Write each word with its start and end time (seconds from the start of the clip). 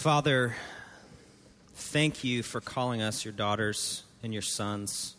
Father, 0.00 0.54
thank 1.74 2.24
you 2.24 2.42
for 2.42 2.62
calling 2.62 3.02
us 3.02 3.22
your 3.22 3.34
daughters 3.34 4.02
and 4.22 4.32
your 4.32 4.40
sons. 4.40 5.14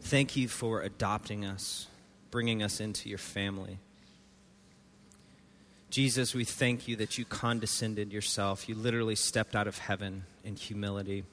Thank 0.00 0.34
you 0.34 0.48
for 0.48 0.80
adopting 0.80 1.44
us, 1.44 1.88
bringing 2.30 2.62
us 2.62 2.80
into 2.80 3.10
your 3.10 3.18
family. 3.18 3.76
Jesus, 5.90 6.34
we 6.34 6.46
thank 6.46 6.88
you 6.88 6.96
that 6.96 7.18
you 7.18 7.26
condescended 7.26 8.14
yourself. 8.14 8.66
You 8.66 8.76
literally 8.76 9.14
stepped 9.14 9.54
out 9.54 9.66
of 9.66 9.76
heaven 9.76 10.24
in 10.42 10.56
humility. 10.56 11.24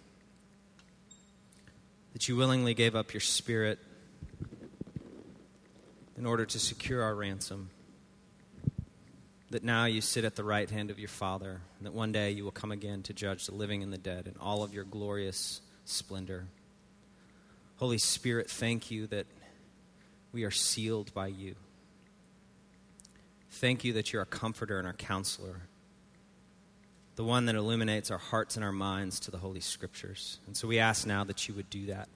That 2.11 2.27
you 2.27 2.35
willingly 2.35 2.73
gave 2.73 2.93
up 2.93 3.13
your 3.13 3.21
spirit 3.21 3.79
in 6.17 6.25
order 6.25 6.45
to 6.45 6.59
secure 6.59 7.03
our 7.03 7.15
ransom. 7.15 7.69
That 9.51 9.63
now 9.63 9.85
you 9.85 10.01
sit 10.01 10.25
at 10.25 10.35
the 10.35 10.43
right 10.43 10.69
hand 10.69 10.91
of 10.91 10.99
your 10.99 11.09
Father, 11.09 11.61
and 11.77 11.85
that 11.87 11.93
one 11.93 12.11
day 12.11 12.31
you 12.31 12.43
will 12.43 12.51
come 12.51 12.71
again 12.71 13.01
to 13.03 13.13
judge 13.13 13.47
the 13.47 13.55
living 13.55 13.81
and 13.81 13.91
the 13.91 13.97
dead 13.97 14.27
in 14.27 14.35
all 14.39 14.63
of 14.63 14.73
your 14.73 14.83
glorious 14.83 15.61
splendor. 15.85 16.45
Holy 17.77 17.97
Spirit, 17.97 18.49
thank 18.49 18.91
you 18.91 19.07
that 19.07 19.25
we 20.31 20.43
are 20.43 20.51
sealed 20.51 21.13
by 21.13 21.27
you. 21.27 21.55
Thank 23.51 23.83
you 23.83 23.93
that 23.93 24.13
you're 24.13 24.21
a 24.21 24.27
comforter 24.27 24.77
and 24.77 24.85
our 24.85 24.93
counselor, 24.93 25.61
the 27.15 27.23
one 27.23 27.45
that 27.47 27.55
illuminates 27.55 28.11
our 28.11 28.19
hearts 28.19 28.55
and 28.55 28.63
our 28.63 28.71
minds 28.71 29.19
to 29.21 29.31
the 29.31 29.37
Holy 29.37 29.59
Scriptures. 29.61 30.39
And 30.45 30.55
so 30.55 30.67
we 30.67 30.77
ask 30.77 31.07
now 31.07 31.23
that 31.23 31.47
you 31.47 31.55
would 31.55 31.69
do 31.69 31.87
that. 31.87 32.07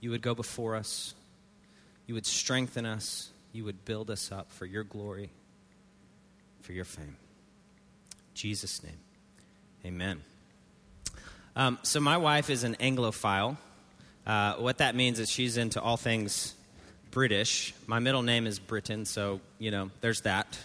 You 0.00 0.10
would 0.10 0.22
go 0.22 0.34
before 0.34 0.76
us, 0.76 1.14
you 2.06 2.14
would 2.14 2.26
strengthen 2.26 2.86
us, 2.86 3.30
you 3.52 3.64
would 3.64 3.84
build 3.84 4.10
us 4.10 4.30
up 4.30 4.52
for 4.52 4.64
your 4.64 4.84
glory, 4.84 5.30
for 6.68 6.74
your 6.74 6.84
fame. 6.84 7.16
In 8.10 8.34
Jesus' 8.34 8.82
name, 8.82 8.98
amen. 9.86 10.20
Um, 11.56 11.78
so, 11.82 11.98
my 11.98 12.18
wife 12.18 12.50
is 12.50 12.62
an 12.62 12.76
Anglophile. 12.78 13.56
Uh, 14.26 14.52
what 14.56 14.76
that 14.76 14.94
means 14.94 15.18
is 15.18 15.30
she's 15.30 15.56
into 15.56 15.80
all 15.80 15.96
things 15.96 16.54
British. 17.10 17.72
My 17.86 18.00
middle 18.00 18.20
name 18.20 18.46
is 18.46 18.58
Britain, 18.58 19.06
so, 19.06 19.40
you 19.58 19.70
know, 19.70 19.90
there's 20.02 20.20
that. 20.22 20.58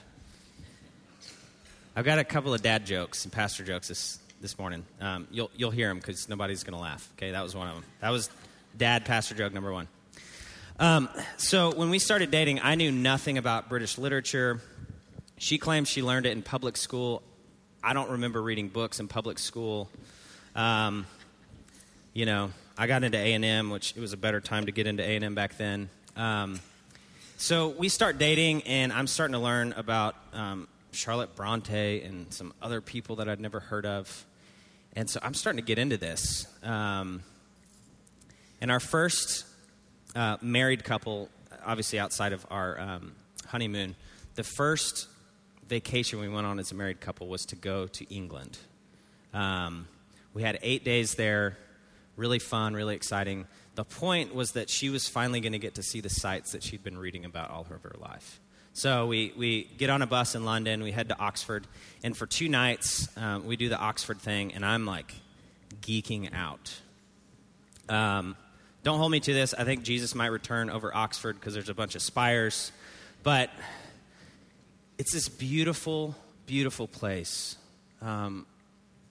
I've 1.96 2.04
got 2.04 2.20
a 2.20 2.26
couple 2.26 2.54
of 2.54 2.62
dad 2.62 2.86
jokes 2.86 3.24
and 3.24 3.32
pastor 3.32 3.64
jokes 3.64 3.88
this, 3.88 4.20
this 4.42 4.60
morning. 4.60 4.84
Um, 5.00 5.26
you'll, 5.32 5.52
you'll 5.56 5.72
hear 5.72 5.88
them 5.88 6.00
because 6.00 6.28
nobody's 6.28 6.66
going 6.66 6.76
to 6.76 6.84
laugh. 6.84 7.10
Okay, 7.18 7.32
that 7.32 7.44
was 7.44 7.56
one 7.56 7.70
of 7.70 7.76
them. 7.76 7.86
That 8.02 8.10
was 8.10 8.30
dad 8.78 9.06
pastor 9.06 9.36
joke 9.36 9.54
number 9.54 9.72
one. 9.72 9.88
Um, 10.80 11.08
so 11.38 11.74
when 11.74 11.90
we 11.90 12.00
started 12.00 12.30
dating, 12.30 12.60
I 12.62 12.76
knew 12.76 12.92
nothing 12.92 13.38
about 13.38 13.70
British 13.70 13.98
literature. 13.98 14.60
She 15.44 15.58
claims 15.58 15.90
she 15.90 16.02
learned 16.02 16.26
it 16.26 16.32
in 16.32 16.42
public 16.42 16.78
school. 16.78 17.22
I 17.84 17.92
don't 17.92 18.12
remember 18.12 18.42
reading 18.42 18.70
books 18.70 19.02
in 19.02 19.10
public 19.10 19.38
school. 19.38 19.90
Um, 20.56 21.06
you 22.14 22.26
know, 22.26 22.52
I 22.78 22.88
got 22.88 23.04
into 23.04 23.18
A 23.18 23.34
and 23.34 23.44
M, 23.44 23.70
which 23.70 23.94
it 23.98 24.00
was 24.00 24.14
a 24.14 24.18
better 24.18 24.40
time 24.40 24.68
to 24.68 24.72
get 24.72 24.88
into 24.88 25.04
A 25.04 25.18
and 25.18 25.26
M 25.26 25.36
back 25.36 25.58
then. 25.58 25.90
Um, 26.16 26.62
so 27.36 27.68
we 27.68 27.90
start 27.90 28.18
dating, 28.18 28.62
and 28.64 28.94
I'm 28.94 29.06
starting 29.06 29.34
to 29.34 29.40
learn 29.40 29.74
about 29.74 30.16
um, 30.32 30.70
Charlotte 30.94 31.36
Bronte 31.36 32.02
and 32.04 32.34
some 32.34 32.54
other 32.62 32.80
people 32.80 33.18
that 33.18 33.28
I'd 33.28 33.42
never 33.42 33.60
heard 33.60 33.86
of. 33.86 34.26
And 34.96 35.10
so 35.10 35.20
I'm 35.22 35.34
starting 35.34 35.62
to 35.62 35.68
get 35.68 35.78
into 35.78 35.98
this. 35.98 36.48
Um, 36.64 37.22
and 38.62 38.72
our 38.72 38.80
first 38.80 39.46
uh, 40.16 40.38
married 40.42 40.86
couple, 40.86 41.28
obviously 41.66 42.00
outside 42.00 42.32
of 42.32 42.46
our 42.50 42.80
um, 42.80 43.12
honeymoon, 43.48 43.96
the 44.36 44.44
first 44.46 45.10
vacation 45.74 46.20
we 46.20 46.30
went 46.30 46.46
on 46.46 46.60
as 46.60 46.72
a 46.72 46.76
married 46.76 47.02
couple 47.02 47.28
was 47.28 47.48
to 47.48 47.56
go 47.56 47.88
to 47.88 48.06
England. 48.14 48.60
Um, 49.34 49.88
we 50.36 50.44
had 50.44 50.60
eight 50.62 50.86
days 50.86 51.16
there, 51.16 51.58
really 52.16 52.38
fun, 52.38 52.76
really 52.76 52.96
exciting. 52.96 53.48
The 53.74 53.84
point 53.84 54.36
was 54.36 54.52
that 54.52 54.70
she 54.70 54.92
was 54.92 55.08
finally 55.08 55.42
going 55.42 55.54
to 55.54 55.60
get 55.60 55.74
to 55.76 55.82
see 55.82 56.00
the 56.00 56.12
sights 56.12 56.52
that 56.52 56.62
she'd 56.62 56.84
been 56.84 56.96
reading 56.96 57.26
about 57.26 57.50
all 57.50 57.62
of 57.62 57.82
her 57.82 57.96
life. 58.00 58.40
So 58.74 59.08
we, 59.08 59.34
we 59.36 59.64
get 59.80 59.90
on 59.90 60.04
a 60.04 60.06
bus 60.06 60.36
in 60.36 60.46
London, 60.46 60.84
we 60.84 60.92
head 60.92 61.10
to 61.10 61.20
Oxford, 61.20 61.66
and 62.04 62.16
for 62.16 62.28
two 62.28 62.50
nights, 62.50 63.10
um, 63.18 63.48
we 63.48 63.56
do 63.56 63.68
the 63.68 63.80
Oxford 63.80 64.20
thing, 64.20 64.54
and 64.54 64.64
I'm 64.64 64.86
like 64.86 65.12
geeking 65.82 66.32
out. 66.36 66.72
Um, 67.90 68.36
don't 68.84 69.00
hold 69.00 69.12
me 69.12 69.22
to 69.22 69.34
this. 69.34 69.56
I 69.56 69.64
think 69.64 69.82
Jesus 69.82 70.14
might 70.14 70.28
return 70.28 70.70
over 70.70 70.96
Oxford 70.96 71.40
because 71.40 71.56
there's 71.56 71.70
a 71.70 71.74
bunch 71.74 71.96
of 71.96 72.04
spires. 72.04 72.72
But 73.24 73.50
it's 74.98 75.12
this 75.12 75.30
beautiful, 75.30 76.16
beautiful 76.46 76.88
place. 76.88 77.58
Um, 78.02 78.46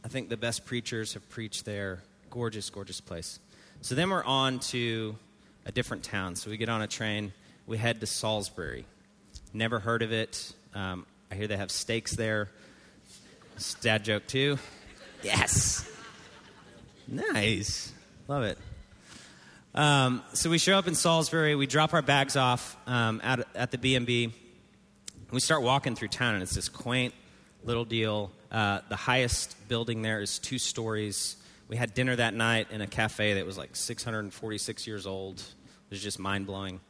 I 0.04 0.08
think 0.08 0.28
the 0.28 0.36
best 0.36 0.64
preachers 0.64 1.14
have 1.14 1.28
preached 1.28 1.64
there. 1.64 2.02
Gorgeous, 2.30 2.70
gorgeous 2.70 3.00
place. 3.00 3.38
So 3.80 3.94
then 3.94 4.10
we're 4.10 4.24
on 4.24 4.60
to 4.60 5.16
a 5.66 5.72
different 5.72 6.04
town. 6.04 6.36
So 6.36 6.50
we 6.50 6.56
get 6.56 6.68
on 6.68 6.82
a 6.82 6.86
train, 6.86 7.32
we 7.66 7.78
head 7.78 8.00
to 8.00 8.06
Salisbury. 8.06 8.84
Never 9.52 9.78
heard 9.78 10.02
of 10.02 10.12
it. 10.12 10.52
Um, 10.74 11.06
I 11.30 11.34
hear 11.34 11.46
they 11.46 11.56
have 11.56 11.70
steaks 11.70 12.12
there. 12.14 12.48
Dad 13.80 14.04
joke 14.04 14.26
too. 14.26 14.58
Yes. 15.22 15.88
Nice. 17.06 17.92
Love 18.28 18.44
it. 18.44 18.58
Um, 19.74 20.22
so 20.32 20.50
we 20.50 20.58
show 20.58 20.76
up 20.78 20.86
in 20.86 20.94
Salisbury. 20.94 21.54
We 21.54 21.66
drop 21.66 21.94
our 21.94 22.02
bags 22.02 22.36
off 22.36 22.76
um, 22.86 23.20
at, 23.22 23.46
at 23.54 23.70
the 23.70 23.78
B&B. 23.78 24.32
We 25.32 25.40
start 25.40 25.62
walking 25.62 25.96
through 25.96 26.08
town, 26.08 26.34
and 26.34 26.42
it's 26.42 26.54
this 26.54 26.68
quaint 26.68 27.14
little 27.64 27.86
deal. 27.86 28.30
Uh, 28.50 28.80
the 28.90 28.96
highest 28.96 29.56
building 29.66 30.02
there 30.02 30.20
is 30.20 30.38
two 30.38 30.58
stories. 30.58 31.36
We 31.68 31.76
had 31.78 31.94
dinner 31.94 32.14
that 32.14 32.34
night 32.34 32.66
in 32.70 32.82
a 32.82 32.86
cafe 32.86 33.32
that 33.32 33.46
was 33.46 33.56
like 33.56 33.74
646 33.74 34.86
years 34.86 35.06
old. 35.06 35.38
It 35.38 35.44
was 35.88 36.02
just 36.02 36.18
mind 36.18 36.46
blowing. 36.46 36.80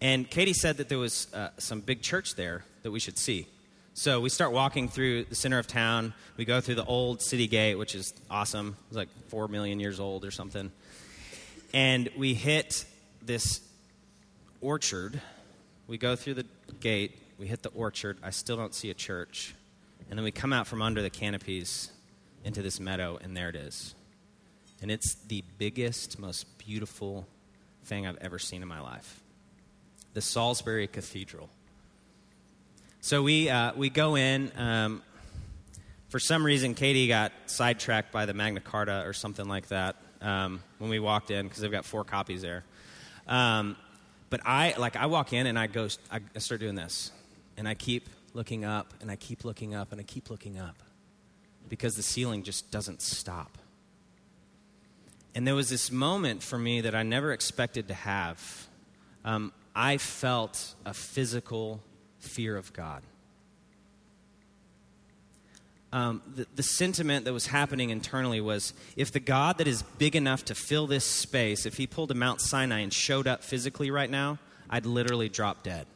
And 0.00 0.30
Katie 0.30 0.54
said 0.54 0.78
that 0.78 0.88
there 0.88 0.96
was 0.96 1.28
uh, 1.34 1.50
some 1.58 1.80
big 1.80 2.00
church 2.00 2.36
there 2.36 2.64
that 2.84 2.90
we 2.90 3.00
should 3.00 3.18
see. 3.18 3.48
So 3.92 4.18
we 4.18 4.30
start 4.30 4.52
walking 4.52 4.88
through 4.88 5.24
the 5.24 5.34
center 5.34 5.58
of 5.58 5.66
town. 5.66 6.14
We 6.38 6.46
go 6.46 6.62
through 6.62 6.76
the 6.76 6.86
old 6.86 7.20
city 7.20 7.48
gate, 7.48 7.74
which 7.74 7.94
is 7.94 8.14
awesome. 8.30 8.78
It's 8.88 8.96
like 8.96 9.10
four 9.28 9.46
million 9.46 9.78
years 9.78 10.00
old 10.00 10.24
or 10.24 10.30
something. 10.30 10.72
And 11.74 12.08
we 12.16 12.32
hit 12.32 12.86
this 13.20 13.60
orchard. 14.62 15.20
We 15.86 15.98
go 15.98 16.16
through 16.16 16.34
the 16.34 16.46
gate. 16.80 17.18
We 17.38 17.46
hit 17.46 17.62
the 17.62 17.70
orchard. 17.70 18.18
I 18.22 18.30
still 18.30 18.56
don't 18.56 18.74
see 18.74 18.90
a 18.90 18.94
church. 18.94 19.54
And 20.08 20.18
then 20.18 20.24
we 20.24 20.30
come 20.30 20.52
out 20.52 20.66
from 20.66 20.82
under 20.82 21.02
the 21.02 21.10
canopies 21.10 21.90
into 22.44 22.62
this 22.62 22.78
meadow, 22.78 23.18
and 23.20 23.36
there 23.36 23.48
it 23.48 23.56
is. 23.56 23.94
And 24.82 24.90
it's 24.90 25.14
the 25.14 25.42
biggest, 25.58 26.18
most 26.18 26.58
beautiful 26.58 27.26
thing 27.84 28.06
I've 28.06 28.18
ever 28.18 28.38
seen 28.38 28.62
in 28.62 28.68
my 28.68 28.80
life 28.80 29.20
the 30.12 30.20
Salisbury 30.20 30.86
Cathedral. 30.86 31.48
So 33.00 33.22
we, 33.22 33.50
uh, 33.50 33.72
we 33.74 33.90
go 33.90 34.16
in. 34.16 34.52
Um, 34.56 35.02
for 36.08 36.20
some 36.20 36.46
reason, 36.46 36.74
Katie 36.74 37.08
got 37.08 37.32
sidetracked 37.46 38.12
by 38.12 38.24
the 38.24 38.32
Magna 38.32 38.60
Carta 38.60 39.02
or 39.04 39.12
something 39.12 39.48
like 39.48 39.66
that 39.68 39.96
um, 40.20 40.62
when 40.78 40.88
we 40.88 41.00
walked 41.00 41.32
in 41.32 41.46
because 41.46 41.60
they've 41.60 41.70
got 41.72 41.84
four 41.84 42.04
copies 42.04 42.42
there. 42.42 42.62
Um, 43.26 43.76
but 44.30 44.40
I, 44.46 44.74
like, 44.78 44.94
I 44.94 45.06
walk 45.06 45.32
in 45.32 45.48
and 45.48 45.58
I 45.58 45.66
go, 45.66 45.88
I 46.10 46.20
start 46.38 46.60
doing 46.60 46.76
this. 46.76 47.10
And 47.56 47.68
I 47.68 47.74
keep 47.74 48.08
looking 48.32 48.64
up 48.64 48.92
and 49.00 49.10
I 49.10 49.16
keep 49.16 49.44
looking 49.44 49.74
up 49.74 49.92
and 49.92 50.00
I 50.00 50.04
keep 50.04 50.30
looking 50.30 50.58
up 50.58 50.76
because 51.68 51.96
the 51.96 52.02
ceiling 52.02 52.42
just 52.42 52.70
doesn't 52.70 53.00
stop. 53.00 53.58
And 55.34 55.46
there 55.46 55.54
was 55.54 55.68
this 55.68 55.90
moment 55.90 56.42
for 56.42 56.58
me 56.58 56.82
that 56.82 56.94
I 56.94 57.02
never 57.02 57.32
expected 57.32 57.88
to 57.88 57.94
have. 57.94 58.68
Um, 59.24 59.52
I 59.74 59.96
felt 59.96 60.74
a 60.84 60.94
physical 60.94 61.80
fear 62.20 62.56
of 62.56 62.72
God. 62.72 63.02
Um, 65.92 66.22
the, 66.34 66.46
the 66.56 66.62
sentiment 66.62 67.24
that 67.24 67.32
was 67.32 67.46
happening 67.46 67.90
internally 67.90 68.40
was 68.40 68.74
if 68.96 69.12
the 69.12 69.20
God 69.20 69.58
that 69.58 69.68
is 69.68 69.82
big 69.82 70.16
enough 70.16 70.44
to 70.46 70.54
fill 70.54 70.88
this 70.88 71.04
space, 71.04 71.66
if 71.66 71.76
he 71.76 71.86
pulled 71.86 72.10
a 72.10 72.14
Mount 72.14 72.40
Sinai 72.40 72.80
and 72.80 72.92
showed 72.92 73.28
up 73.28 73.44
physically 73.44 73.92
right 73.92 74.10
now, 74.10 74.38
I'd 74.68 74.86
literally 74.86 75.28
drop 75.28 75.62
dead. 75.62 75.86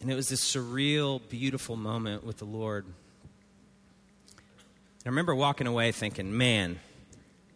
And 0.00 0.10
it 0.10 0.14
was 0.14 0.28
this 0.28 0.42
surreal, 0.42 1.20
beautiful 1.28 1.76
moment 1.76 2.24
with 2.24 2.38
the 2.38 2.46
Lord. 2.46 2.86
I 5.04 5.08
remember 5.08 5.34
walking 5.34 5.66
away 5.66 5.92
thinking, 5.92 6.36
man, 6.36 6.78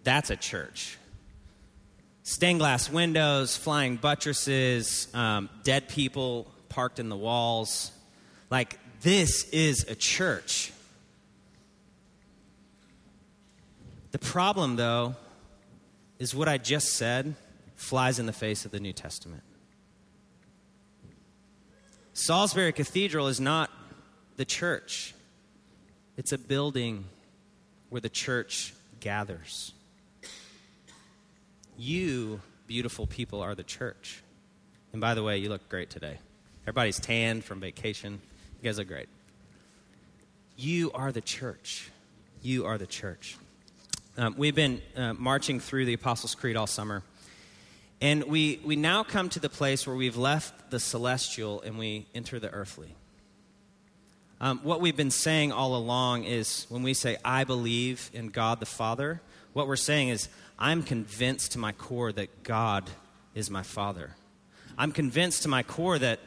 that's 0.03 0.31
a 0.31 0.37
church 0.37 0.99
stained 2.25 2.59
glass 2.59 2.91
windows, 2.91 3.57
flying 3.57 3.97
buttresses, 3.97 5.09
um, 5.15 5.49
dead 5.63 5.89
people 5.89 6.51
parked 6.69 6.99
in 6.99 7.09
the 7.09 7.17
walls. 7.17 7.93
Like, 8.51 8.79
this 9.03 9.49
is 9.51 9.85
a 9.85 9.95
church. 9.95 10.73
The 14.11 14.19
problem, 14.19 14.77
though, 14.77 15.15
is 16.19 16.35
what 16.35 16.49
I 16.49 16.59
just 16.59 16.95
said 16.95 17.35
flies 17.77 18.19
in 18.19 18.27
the 18.27 18.33
face 18.33 18.65
of 18.65 18.71
the 18.71 18.81
New 18.81 18.93
Testament. 18.93 19.43
Salisbury 22.17 22.73
Cathedral 22.73 23.27
is 23.27 23.41
not 23.41 23.71
the 24.37 24.45
church. 24.45 25.15
it's 26.17 26.31
a 26.31 26.39
building 26.39 27.07
where 27.89 28.01
the 28.01 28.09
church 28.09 28.73
gathers. 29.01 29.73
You, 31.77 32.41
beautiful 32.69 33.09
people, 33.09 33.41
are 33.41 33.57
the 33.57 33.65
church. 33.65 34.23
And 34.93 35.01
by 35.01 35.15
the 35.15 35.25
way, 35.25 35.39
you 35.39 35.49
look 35.49 35.69
great 35.69 35.91
today. 35.91 36.19
Everybody's 36.63 37.01
tanned 37.01 37.43
from 37.43 37.59
vacation. 37.59 38.21
You 38.63 38.69
guys 38.69 38.79
look 38.79 38.87
great. 38.87 39.09
You 40.57 40.93
are 40.93 41.11
the 41.11 41.21
church. 41.21 41.91
You 42.43 42.65
are 42.67 42.79
the 42.79 42.87
church. 42.87 43.37
Um, 44.17 44.37
we've 44.39 44.55
been 44.55 44.81
uh, 44.97 45.15
marching 45.15 45.59
through 45.59 45.87
the 45.87 45.95
Apostles' 45.95 46.37
Creed 46.37 46.55
all 46.55 46.69
summer. 46.69 47.03
And 48.01 48.25
we, 48.25 48.61
we 48.65 48.77
now 48.77 49.03
come 49.03 49.29
to 49.31 49.41
the 49.41 49.49
place 49.49 49.85
where 49.85 49.97
we've 49.97 50.17
left 50.17 50.64
the 50.75 50.81
celestial 50.81 51.63
and 51.63 51.79
we 51.79 52.05
enter 52.17 52.41
the 52.41 52.51
earthly. 52.51 52.97
Um, 54.41 54.59
what 54.65 54.81
we've 54.81 54.97
been 54.97 55.13
saying 55.13 55.53
all 55.53 55.77
along 55.77 56.25
is 56.25 56.67
when 56.69 56.83
we 56.83 56.95
say, 56.95 57.17
I 57.25 57.45
believe 57.45 58.11
in 58.13 58.27
God 58.27 58.59
the 58.59 58.67
Father, 58.67 59.21
what 59.53 59.69
we're 59.69 59.77
saying 59.77 60.09
is, 60.09 60.29
I'm 60.59 60.83
convinced 60.83 61.53
to 61.53 61.61
my 61.61 61.71
core 61.71 62.11
that 62.11 62.43
God 62.43 62.91
is 63.37 63.51
my 63.51 63.63
Father. 63.63 64.17
I'm 64.77 64.91
convinced 64.91 65.45
to 65.45 65.49
my 65.49 65.63
core 65.63 65.97
that 65.97 66.19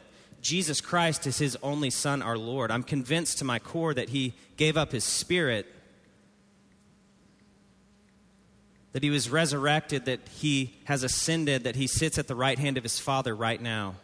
Jesus 0.41 0.79
Christ 0.79 1.27
is 1.27 1.38
his 1.38 1.57
only 1.61 1.89
Son, 1.89 2.21
our 2.21 2.38
Lord. 2.38 2.71
I'm 2.71 2.83
convinced 2.83 3.39
to 3.39 3.45
my 3.45 3.59
core 3.59 3.94
that 3.94 4.09
he 4.09 4.33
gave 4.55 4.77
up 4.77 4.94
his 4.94 5.03
Spirit 5.03 5.67
that 8.94 9.03
he 9.03 9.09
was 9.11 9.29
resurrected, 9.29 10.05
that 10.05 10.21
he 10.39 10.73
has 10.85 11.03
ascended, 11.03 11.65
that 11.65 11.75
he 11.75 11.85
sits 11.85 12.17
at 12.17 12.27
the 12.27 12.33
right 12.33 12.57
hand 12.57 12.77
of 12.77 12.83
his 12.83 12.97
Father 12.97 13.35
right 13.35 13.61
now. 13.61 13.95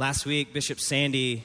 Last 0.00 0.24
week, 0.24 0.54
Bishop 0.54 0.80
Sandy 0.80 1.44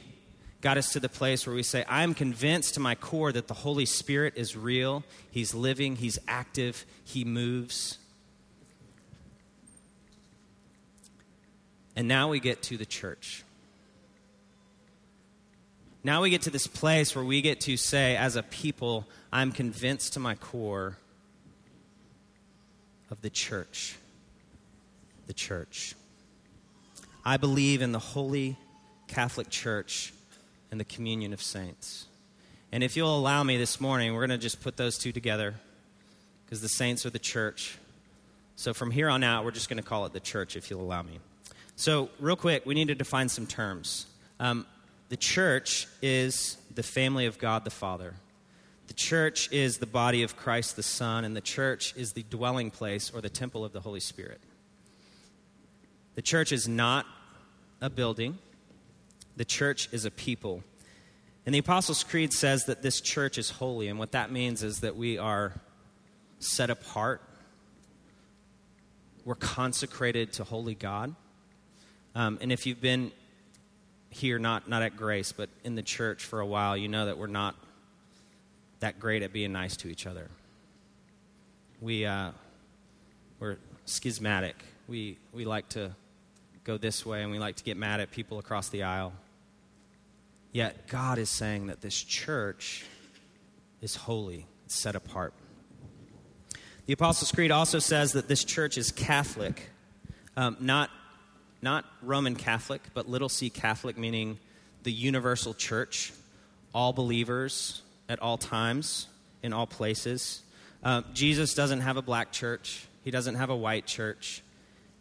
got 0.61 0.77
us 0.77 0.93
to 0.93 1.01
the 1.01 1.09
place 1.09 1.45
where 1.45 1.53
we 1.53 1.61
say, 1.61 1.83
I'm 1.89 2.13
convinced 2.13 2.75
to 2.75 2.79
my 2.79 2.95
core 2.95 3.33
that 3.33 3.49
the 3.49 3.53
Holy 3.53 3.85
Spirit 3.85 4.35
is 4.37 4.55
real, 4.55 5.03
he's 5.29 5.53
living, 5.53 5.97
he's 5.97 6.17
active, 6.25 6.85
he 7.03 7.25
moves. 7.25 7.97
And 11.97 12.07
now 12.07 12.29
we 12.29 12.39
get 12.39 12.63
to 12.63 12.77
the 12.77 12.85
church. 12.85 13.43
Now 16.01 16.21
we 16.21 16.29
get 16.29 16.43
to 16.43 16.49
this 16.49 16.65
place 16.65 17.13
where 17.13 17.25
we 17.25 17.41
get 17.41 17.59
to 17.59 17.75
say, 17.75 18.15
as 18.15 18.37
a 18.37 18.43
people, 18.43 19.05
I'm 19.33 19.51
convinced 19.51 20.13
to 20.13 20.21
my 20.21 20.35
core 20.35 20.97
of 23.11 23.21
the 23.21 23.29
church. 23.29 23.97
The 25.27 25.33
church. 25.33 25.93
I 27.25 27.37
believe 27.37 27.81
in 27.81 27.91
the 27.91 27.99
Holy 27.99 28.55
Catholic 29.07 29.49
Church 29.49 30.13
and 30.69 30.79
the 30.79 30.85
communion 30.85 31.33
of 31.33 31.41
saints. 31.41 32.05
And 32.71 32.83
if 32.83 32.95
you'll 32.95 33.17
allow 33.17 33.41
me 33.41 33.57
this 33.57 33.81
morning, 33.81 34.13
we're 34.13 34.27
going 34.27 34.37
to 34.37 34.43
just 34.43 34.61
put 34.61 34.77
those 34.77 34.97
two 34.97 35.11
together 35.11 35.55
because 36.45 36.61
the 36.61 36.69
saints 36.69 37.03
are 37.05 37.09
the 37.09 37.17
church. 37.17 37.79
So 38.55 38.73
from 38.73 38.91
here 38.91 39.09
on 39.09 39.23
out, 39.23 39.43
we're 39.43 39.51
just 39.51 39.69
going 39.69 39.81
to 39.81 39.87
call 39.87 40.05
it 40.05 40.13
the 40.13 40.19
church 40.19 40.55
if 40.55 40.69
you'll 40.69 40.81
allow 40.81 41.01
me. 41.01 41.19
So, 41.77 42.09
real 42.19 42.37
quick, 42.37 42.65
we 42.65 42.73
need 42.73 42.87
to 42.87 42.95
define 42.95 43.27
some 43.27 43.47
terms. 43.47 44.05
Um, 44.39 44.65
the 45.09 45.17
church 45.17 45.87
is 46.01 46.57
the 46.73 46.83
family 46.83 47.25
of 47.25 47.37
God 47.37 47.65
the 47.65 47.69
Father. 47.69 48.13
The 48.87 48.93
church 48.93 49.51
is 49.51 49.79
the 49.79 49.85
body 49.85 50.23
of 50.23 50.37
Christ 50.37 50.77
the 50.77 50.83
Son, 50.83 51.25
and 51.25 51.35
the 51.35 51.41
church 51.41 51.93
is 51.97 52.13
the 52.13 52.23
dwelling 52.23 52.71
place 52.71 53.11
or 53.13 53.19
the 53.19 53.29
temple 53.29 53.65
of 53.65 53.73
the 53.73 53.81
Holy 53.81 53.99
Spirit. 53.99 54.39
The 56.15 56.21
church 56.21 56.53
is 56.53 56.67
not 56.67 57.05
a 57.85 57.89
building, 57.89 58.37
the 59.37 59.45
church 59.45 59.87
is 59.91 60.05
a 60.05 60.11
people. 60.11 60.63
And 61.45 61.53
the 61.53 61.59
Apostles' 61.59 62.03
Creed 62.03 62.33
says 62.33 62.65
that 62.65 62.81
this 62.81 62.99
church 62.99 63.37
is 63.37 63.51
holy, 63.51 63.87
and 63.87 63.99
what 63.99 64.13
that 64.13 64.31
means 64.31 64.63
is 64.63 64.79
that 64.79 64.95
we 64.95 65.19
are 65.19 65.53
set 66.39 66.71
apart, 66.71 67.21
we're 69.23 69.35
consecrated 69.35 70.33
to 70.33 70.43
holy 70.43 70.73
God. 70.73 71.15
Um, 72.15 72.39
and 72.41 72.51
if 72.51 72.65
you've 72.65 72.81
been 72.81 73.11
here, 74.09 74.39
not, 74.39 74.67
not 74.67 74.81
at 74.81 74.95
Grace, 74.95 75.31
but 75.31 75.49
in 75.63 75.75
the 75.75 75.83
church 75.83 76.23
for 76.23 76.39
a 76.39 76.45
while, 76.45 76.75
you 76.75 76.87
know 76.87 77.05
that 77.05 77.19
we're 77.19 77.27
not 77.27 77.55
that 78.79 78.99
great 78.99 79.21
at 79.21 79.31
being 79.31 79.51
nice 79.51 79.77
to 79.77 79.89
each 79.89 80.07
other. 80.07 80.29
We, 81.81 82.05
uh, 82.05 82.31
we're 83.39 83.57
schismatic. 83.85 84.55
We, 84.87 85.17
we 85.33 85.45
like 85.45 85.69
to 85.69 85.95
go 86.65 86.77
this 86.77 87.05
way 87.05 87.21
and 87.21 87.31
we 87.31 87.37
like 87.37 87.55
to 87.55 87.63
get 87.63 87.77
mad 87.77 87.99
at 87.99 88.11
people 88.11 88.39
across 88.39 88.69
the 88.69 88.83
aisle. 88.83 89.13
Yet 90.51 90.87
God 90.87 91.19
is 91.19 91.29
saying 91.29 91.67
that 91.67 91.79
this 91.81 91.95
church 91.95 92.83
is 93.81 93.95
holy, 93.95 94.47
it's 94.65 94.75
set 94.75 94.95
apart. 94.95 95.33
The 96.87 96.93
Apostles' 96.93 97.31
Creed 97.31 97.51
also 97.51 97.79
says 97.79 98.13
that 98.13 98.27
this 98.27 98.43
church 98.43 98.77
is 98.77 98.91
Catholic, 98.91 99.69
um, 100.35 100.57
not, 100.59 100.89
not 101.61 101.85
Roman 102.01 102.35
Catholic, 102.35 102.81
but 102.93 103.07
little 103.07 103.29
c 103.29 103.49
Catholic, 103.49 103.97
meaning 103.97 104.39
the 104.83 104.91
universal 104.91 105.53
church, 105.53 106.13
all 106.73 106.93
believers, 106.93 107.81
at 108.09 108.19
all 108.19 108.37
times, 108.37 109.07
in 109.43 109.53
all 109.53 109.67
places. 109.67 110.41
Uh, 110.83 111.01
Jesus 111.13 111.53
doesn't 111.53 111.81
have 111.81 111.97
a 111.97 112.01
black 112.01 112.31
church, 112.31 112.87
he 113.03 113.11
doesn't 113.11 113.35
have 113.35 113.49
a 113.49 113.55
white 113.55 113.85
church, 113.85 114.41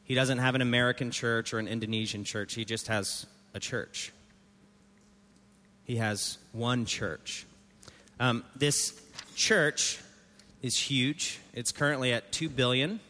he 0.05 0.15
doesn't 0.15 0.39
have 0.39 0.55
an 0.55 0.61
American 0.61 1.11
church 1.11 1.53
or 1.53 1.59
an 1.59 1.67
Indonesian 1.67 2.25
church. 2.25 2.55
He 2.55 2.65
just 2.65 2.89
has 2.89 3.27
a 3.55 3.61
church. 3.61 4.13
He 5.85 5.97
has 5.97 6.39
one 6.53 6.85
church. 6.85 7.47
Um, 8.21 8.45
this 8.55 9.01
church 9.35 9.99
is 10.63 10.79
huge. 10.79 11.41
It's 11.53 11.73
currently 11.73 12.13
at 12.13 12.33
2 12.33 12.49
billion 12.49 13.01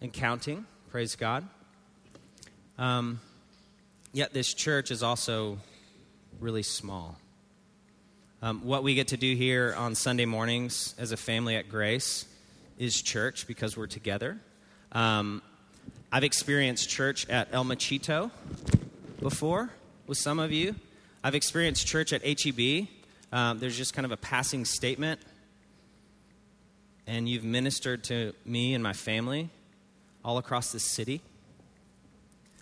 and 0.00 0.12
counting. 0.12 0.66
Praise 0.90 1.16
God. 1.16 1.46
Um, 2.78 3.20
yet 4.12 4.32
this 4.32 4.54
church 4.54 4.90
is 4.90 5.02
also 5.02 5.58
really 6.40 6.62
small. 6.62 7.18
Um, 8.40 8.64
what 8.64 8.82
we 8.82 8.94
get 8.94 9.08
to 9.08 9.16
do 9.16 9.34
here 9.34 9.74
on 9.76 9.94
Sunday 9.94 10.24
mornings 10.24 10.94
as 10.98 11.12
a 11.12 11.16
family 11.16 11.56
at 11.56 11.68
Grace 11.68 12.24
is 12.78 13.00
church 13.02 13.46
because 13.46 13.76
we're 13.76 13.88
together. 13.88 14.38
Um, 14.92 15.42
I've 16.10 16.24
experienced 16.24 16.88
church 16.88 17.28
at 17.28 17.48
El 17.52 17.66
Machito 17.66 18.30
before 19.20 19.68
with 20.06 20.16
some 20.16 20.38
of 20.38 20.50
you. 20.50 20.74
I've 21.22 21.34
experienced 21.34 21.86
church 21.86 22.14
at 22.14 22.22
HEB. 22.22 22.88
Um, 23.30 23.58
there's 23.58 23.76
just 23.76 23.92
kind 23.92 24.06
of 24.06 24.12
a 24.12 24.16
passing 24.16 24.64
statement, 24.64 25.20
and 27.06 27.28
you've 27.28 27.44
ministered 27.44 28.04
to 28.04 28.32
me 28.46 28.72
and 28.72 28.82
my 28.82 28.94
family 28.94 29.50
all 30.24 30.38
across 30.38 30.72
the 30.72 30.80
city. 30.80 31.20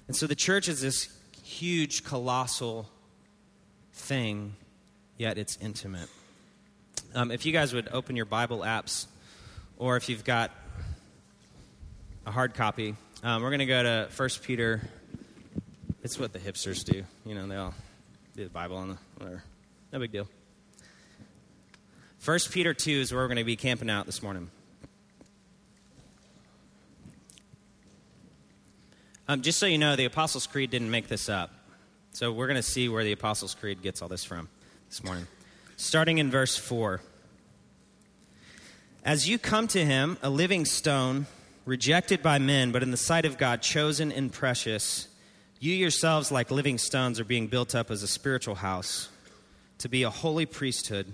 And 0.08 0.16
so 0.16 0.26
the 0.26 0.34
church 0.34 0.68
is 0.68 0.80
this 0.80 1.08
huge, 1.44 2.02
colossal 2.02 2.88
thing 3.92 4.56
yet 5.18 5.38
it's 5.38 5.56
intimate. 5.62 6.08
Um, 7.14 7.30
if 7.30 7.46
you 7.46 7.52
guys 7.52 7.72
would 7.72 7.88
open 7.92 8.16
your 8.16 8.26
Bible 8.26 8.58
apps, 8.58 9.06
or 9.78 9.96
if 9.96 10.08
you've 10.08 10.24
got 10.24 10.50
a 12.26 12.32
hard 12.32 12.54
copy, 12.54 12.96
um, 13.22 13.42
we're 13.42 13.50
going 13.50 13.60
to 13.60 13.66
go 13.66 13.82
to 13.82 14.08
1 14.14 14.28
Peter. 14.42 14.82
It's 16.02 16.18
what 16.18 16.32
the 16.32 16.38
hipsters 16.38 16.84
do. 16.84 17.02
You 17.24 17.34
know, 17.34 17.46
they 17.46 17.56
all 17.56 17.74
do 18.36 18.44
the 18.44 18.50
Bible 18.50 18.76
on 18.76 18.88
the 18.90 18.98
whatever. 19.16 19.42
No 19.92 19.98
big 19.98 20.12
deal. 20.12 20.28
1 22.24 22.38
Peter 22.50 22.74
2 22.74 22.90
is 22.90 23.12
where 23.12 23.22
we're 23.22 23.28
going 23.28 23.38
to 23.38 23.44
be 23.44 23.56
camping 23.56 23.88
out 23.88 24.06
this 24.06 24.22
morning. 24.22 24.50
Um, 29.28 29.42
just 29.42 29.58
so 29.58 29.66
you 29.66 29.78
know, 29.78 29.96
the 29.96 30.04
Apostles' 30.04 30.46
Creed 30.46 30.70
didn't 30.70 30.90
make 30.90 31.08
this 31.08 31.28
up. 31.28 31.50
So 32.12 32.32
we're 32.32 32.46
going 32.46 32.56
to 32.56 32.62
see 32.62 32.88
where 32.88 33.02
the 33.02 33.12
Apostles' 33.12 33.54
Creed 33.54 33.82
gets 33.82 34.02
all 34.02 34.08
this 34.08 34.24
from 34.24 34.48
this 34.88 35.02
morning. 35.02 35.26
Starting 35.76 36.18
in 36.18 36.30
verse 36.30 36.56
4. 36.56 37.00
As 39.04 39.28
you 39.28 39.38
come 39.38 39.68
to 39.68 39.84
him, 39.84 40.18
a 40.22 40.30
living 40.30 40.64
stone, 40.64 41.26
rejected 41.66 42.22
by 42.22 42.38
men, 42.38 42.72
but 42.72 42.82
in 42.82 42.90
the 42.90 42.96
sight 42.96 43.26
of 43.26 43.36
God, 43.36 43.60
chosen 43.60 44.10
and 44.10 44.32
precious, 44.32 45.08
you 45.60 45.74
yourselves, 45.74 46.32
like 46.32 46.50
living 46.50 46.78
stones, 46.78 47.20
are 47.20 47.24
being 47.24 47.48
built 47.48 47.74
up 47.74 47.90
as 47.90 48.02
a 48.02 48.08
spiritual 48.08 48.54
house, 48.54 49.10
to 49.78 49.88
be 49.88 50.02
a 50.02 50.10
holy 50.10 50.46
priesthood, 50.46 51.12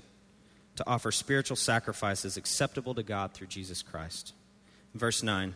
to 0.76 0.84
offer 0.86 1.10
spiritual 1.10 1.56
sacrifices 1.56 2.36
acceptable 2.36 2.94
to 2.94 3.02
God 3.02 3.32
through 3.32 3.48
Jesus 3.48 3.82
Christ. 3.82 4.32
Verse 4.94 5.22
9. 5.24 5.54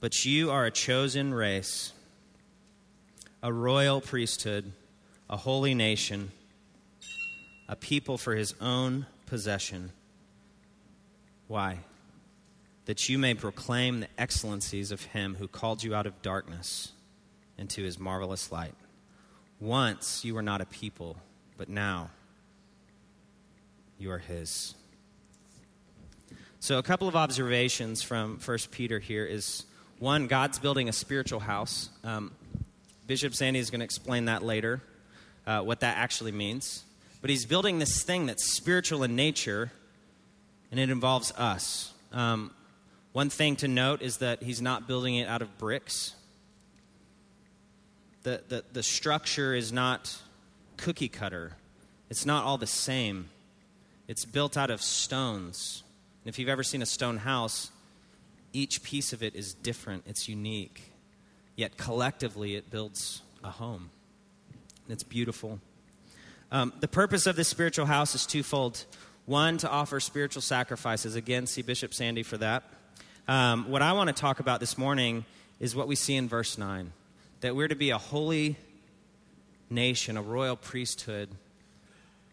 But 0.00 0.24
you 0.24 0.50
are 0.50 0.66
a 0.66 0.70
chosen 0.72 1.32
race, 1.32 1.92
a 3.42 3.52
royal 3.52 4.00
priesthood, 4.00 4.72
a 5.30 5.36
holy 5.36 5.74
nation 5.74 6.32
a 7.68 7.76
people 7.76 8.18
for 8.18 8.34
his 8.34 8.54
own 8.60 9.06
possession. 9.26 9.90
Why? 11.48 11.78
That 12.86 13.08
you 13.08 13.18
may 13.18 13.34
proclaim 13.34 14.00
the 14.00 14.08
excellencies 14.18 14.90
of 14.90 15.02
him 15.02 15.36
who 15.36 15.46
called 15.46 15.82
you 15.82 15.94
out 15.94 16.06
of 16.06 16.22
darkness 16.22 16.92
into 17.58 17.82
his 17.82 17.98
marvelous 17.98 18.50
light. 18.50 18.74
Once 19.60 20.24
you 20.24 20.34
were 20.34 20.42
not 20.42 20.60
a 20.60 20.66
people, 20.66 21.16
but 21.56 21.68
now 21.68 22.10
you 23.98 24.10
are 24.10 24.18
His. 24.18 24.74
So, 26.60 26.78
a 26.78 26.82
couple 26.82 27.08
of 27.08 27.16
observations 27.16 28.02
from 28.02 28.38
1 28.44 28.58
Peter 28.70 28.98
here 28.98 29.24
is 29.24 29.64
one, 29.98 30.26
God's 30.26 30.58
building 30.58 30.88
a 30.88 30.92
spiritual 30.92 31.40
house. 31.40 31.88
Um, 32.04 32.32
Bishop 33.06 33.34
Sandy 33.34 33.60
is 33.60 33.70
going 33.70 33.80
to 33.80 33.84
explain 33.84 34.26
that 34.26 34.42
later, 34.42 34.82
uh, 35.46 35.60
what 35.60 35.80
that 35.80 35.96
actually 35.96 36.32
means. 36.32 36.84
But 37.22 37.30
he's 37.30 37.46
building 37.46 37.78
this 37.78 38.02
thing 38.02 38.26
that's 38.26 38.44
spiritual 38.44 39.02
in 39.02 39.16
nature, 39.16 39.72
and 40.70 40.78
it 40.78 40.90
involves 40.90 41.32
us. 41.32 41.94
Um, 42.12 42.50
one 43.16 43.30
thing 43.30 43.56
to 43.56 43.66
note 43.66 44.02
is 44.02 44.18
that 44.18 44.42
he's 44.42 44.60
not 44.60 44.86
building 44.86 45.14
it 45.14 45.26
out 45.26 45.40
of 45.40 45.56
bricks. 45.56 46.14
The, 48.24 48.42
the, 48.46 48.62
the 48.74 48.82
structure 48.82 49.54
is 49.54 49.72
not 49.72 50.18
cookie 50.76 51.08
cutter, 51.08 51.52
it's 52.10 52.26
not 52.26 52.44
all 52.44 52.58
the 52.58 52.66
same. 52.66 53.30
It's 54.06 54.26
built 54.26 54.58
out 54.58 54.70
of 54.70 54.82
stones. 54.82 55.82
And 56.22 56.28
if 56.28 56.38
you've 56.38 56.50
ever 56.50 56.62
seen 56.62 56.82
a 56.82 56.86
stone 56.86 57.16
house, 57.16 57.70
each 58.52 58.82
piece 58.82 59.14
of 59.14 59.22
it 59.22 59.34
is 59.34 59.54
different, 59.54 60.02
it's 60.06 60.28
unique. 60.28 60.92
Yet 61.56 61.78
collectively, 61.78 62.54
it 62.54 62.70
builds 62.70 63.22
a 63.42 63.48
home. 63.48 63.88
And 64.84 64.92
it's 64.92 65.04
beautiful. 65.04 65.58
Um, 66.52 66.70
the 66.80 66.86
purpose 66.86 67.26
of 67.26 67.34
this 67.34 67.48
spiritual 67.48 67.86
house 67.86 68.14
is 68.14 68.26
twofold. 68.26 68.84
One, 69.24 69.56
to 69.56 69.70
offer 69.70 70.00
spiritual 70.00 70.42
sacrifices. 70.42 71.16
Again, 71.16 71.46
see 71.46 71.62
Bishop 71.62 71.94
Sandy 71.94 72.22
for 72.22 72.36
that. 72.36 72.62
Um, 73.28 73.70
what 73.70 73.82
I 73.82 73.92
want 73.92 74.06
to 74.06 74.14
talk 74.14 74.38
about 74.38 74.60
this 74.60 74.78
morning 74.78 75.24
is 75.58 75.74
what 75.74 75.88
we 75.88 75.96
see 75.96 76.14
in 76.14 76.28
verse 76.28 76.56
9 76.58 76.92
that 77.40 77.56
we're 77.56 77.68
to 77.68 77.74
be 77.74 77.90
a 77.90 77.98
holy 77.98 78.56
nation, 79.68 80.16
a 80.16 80.22
royal 80.22 80.56
priesthood, 80.56 81.28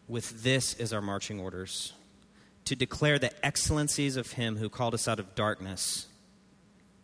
with 0.08 0.42
this 0.42 0.74
as 0.80 0.92
our 0.92 1.02
marching 1.02 1.40
orders 1.40 1.92
to 2.64 2.76
declare 2.76 3.18
the 3.18 3.44
excellencies 3.44 4.16
of 4.16 4.32
Him 4.32 4.56
who 4.56 4.68
called 4.68 4.94
us 4.94 5.08
out 5.08 5.18
of 5.18 5.34
darkness 5.34 6.06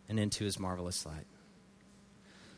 and 0.07 0.19
into 0.19 0.45
His 0.45 0.57
marvelous 0.57 1.05
light. 1.05 1.27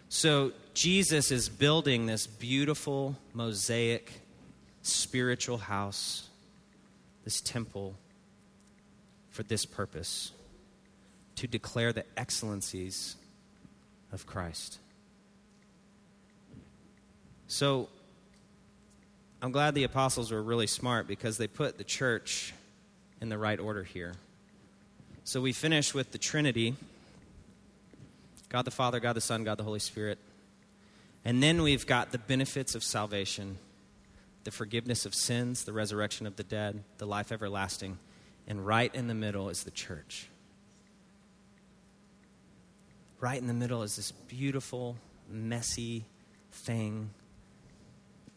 So, 0.10 0.52
Jesus 0.75 1.32
is 1.32 1.50
building 1.50 2.06
this 2.06 2.28
beautiful 2.28 3.18
mosaic 3.34 4.22
spiritual 4.84 5.58
house, 5.58 6.28
this 7.24 7.42
temple, 7.42 7.96
for 9.32 9.42
this 9.42 9.66
purpose 9.66 10.32
to 11.36 11.48
declare 11.48 11.94
the 11.94 12.06
excellencies 12.18 13.16
of 14.12 14.25
Christ. 14.25 14.80
So, 17.48 17.90
I'm 19.42 19.52
glad 19.52 19.75
the 19.75 19.84
apostles 19.84 20.32
were 20.32 20.42
really 20.42 20.68
smart 20.68 21.08
because 21.08 21.38
they 21.38 21.48
put 21.48 21.78
the 21.78 21.84
church 21.84 22.54
in 23.22 23.30
the 23.30 23.38
right 23.38 23.60
order 23.60 23.84
here. 23.84 24.13
So, 25.24 25.42
we 25.42 25.54
finish 25.54 25.94
with 25.94 26.12
the 26.12 26.18
Trinity 26.18 26.75
God 28.54 28.66
the 28.66 28.72
Father, 28.72 29.00
God 29.00 29.13
the 29.13 29.22
Son, 29.22 29.44
God 29.44 29.58
the 29.58 29.63
Holy 29.63 29.80
Spirit. 29.80 30.20
And 31.25 31.42
then 31.42 31.63
we've 31.63 31.88
got 31.88 32.12
the 32.12 32.20
benefits 32.20 32.75
of 32.75 32.84
salvation 32.84 33.58
the 34.44 34.52
forgiveness 34.52 35.06
of 35.06 35.16
sins, 35.16 35.63
the 35.63 35.72
resurrection 35.72 36.28
of 36.28 36.36
the 36.36 36.44
dead, 36.44 36.84
the 36.98 37.06
life 37.06 37.32
everlasting. 37.32 37.98
And 38.46 38.66
right 38.66 38.94
in 38.94 39.08
the 39.08 39.13
middle 39.13 39.48
is 39.50 39.63
the 39.63 39.72
church. 39.72 40.28
Right 43.24 43.39
in 43.39 43.48
the 43.48 43.53
middle 43.53 43.84
is 43.84 43.96
this 43.96 44.12
beautiful, 44.12 44.98
messy 45.30 46.03
thing 46.51 47.12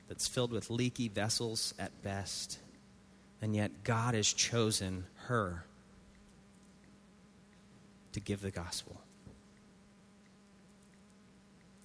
that's 0.06 0.28
filled 0.28 0.52
with 0.52 0.70
leaky 0.70 1.08
vessels 1.08 1.74
at 1.76 1.90
best. 2.04 2.60
And 3.42 3.56
yet, 3.56 3.82
God 3.82 4.14
has 4.14 4.32
chosen 4.32 5.06
her 5.24 5.64
to 8.12 8.20
give 8.20 8.40
the 8.42 8.52
gospel. 8.52 9.00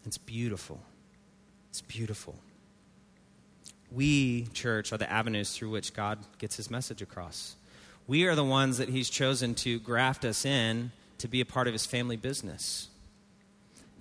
It's 0.05 0.19
beautiful. 0.19 0.79
It's 1.71 1.81
beautiful. 1.81 2.35
We, 3.91 4.45
church, 4.53 4.93
are 4.93 4.97
the 4.99 5.11
avenues 5.11 5.57
through 5.57 5.71
which 5.71 5.95
God 5.95 6.19
gets 6.37 6.55
his 6.55 6.69
message 6.69 7.01
across. 7.01 7.55
We 8.05 8.27
are 8.27 8.35
the 8.35 8.45
ones 8.45 8.77
that 8.77 8.89
he's 8.89 9.09
chosen 9.09 9.55
to 9.55 9.79
graft 9.79 10.23
us 10.23 10.45
in 10.45 10.91
to 11.17 11.27
be 11.27 11.41
a 11.41 11.45
part 11.45 11.65
of 11.65 11.73
his 11.73 11.87
family 11.87 12.15
business. 12.15 12.89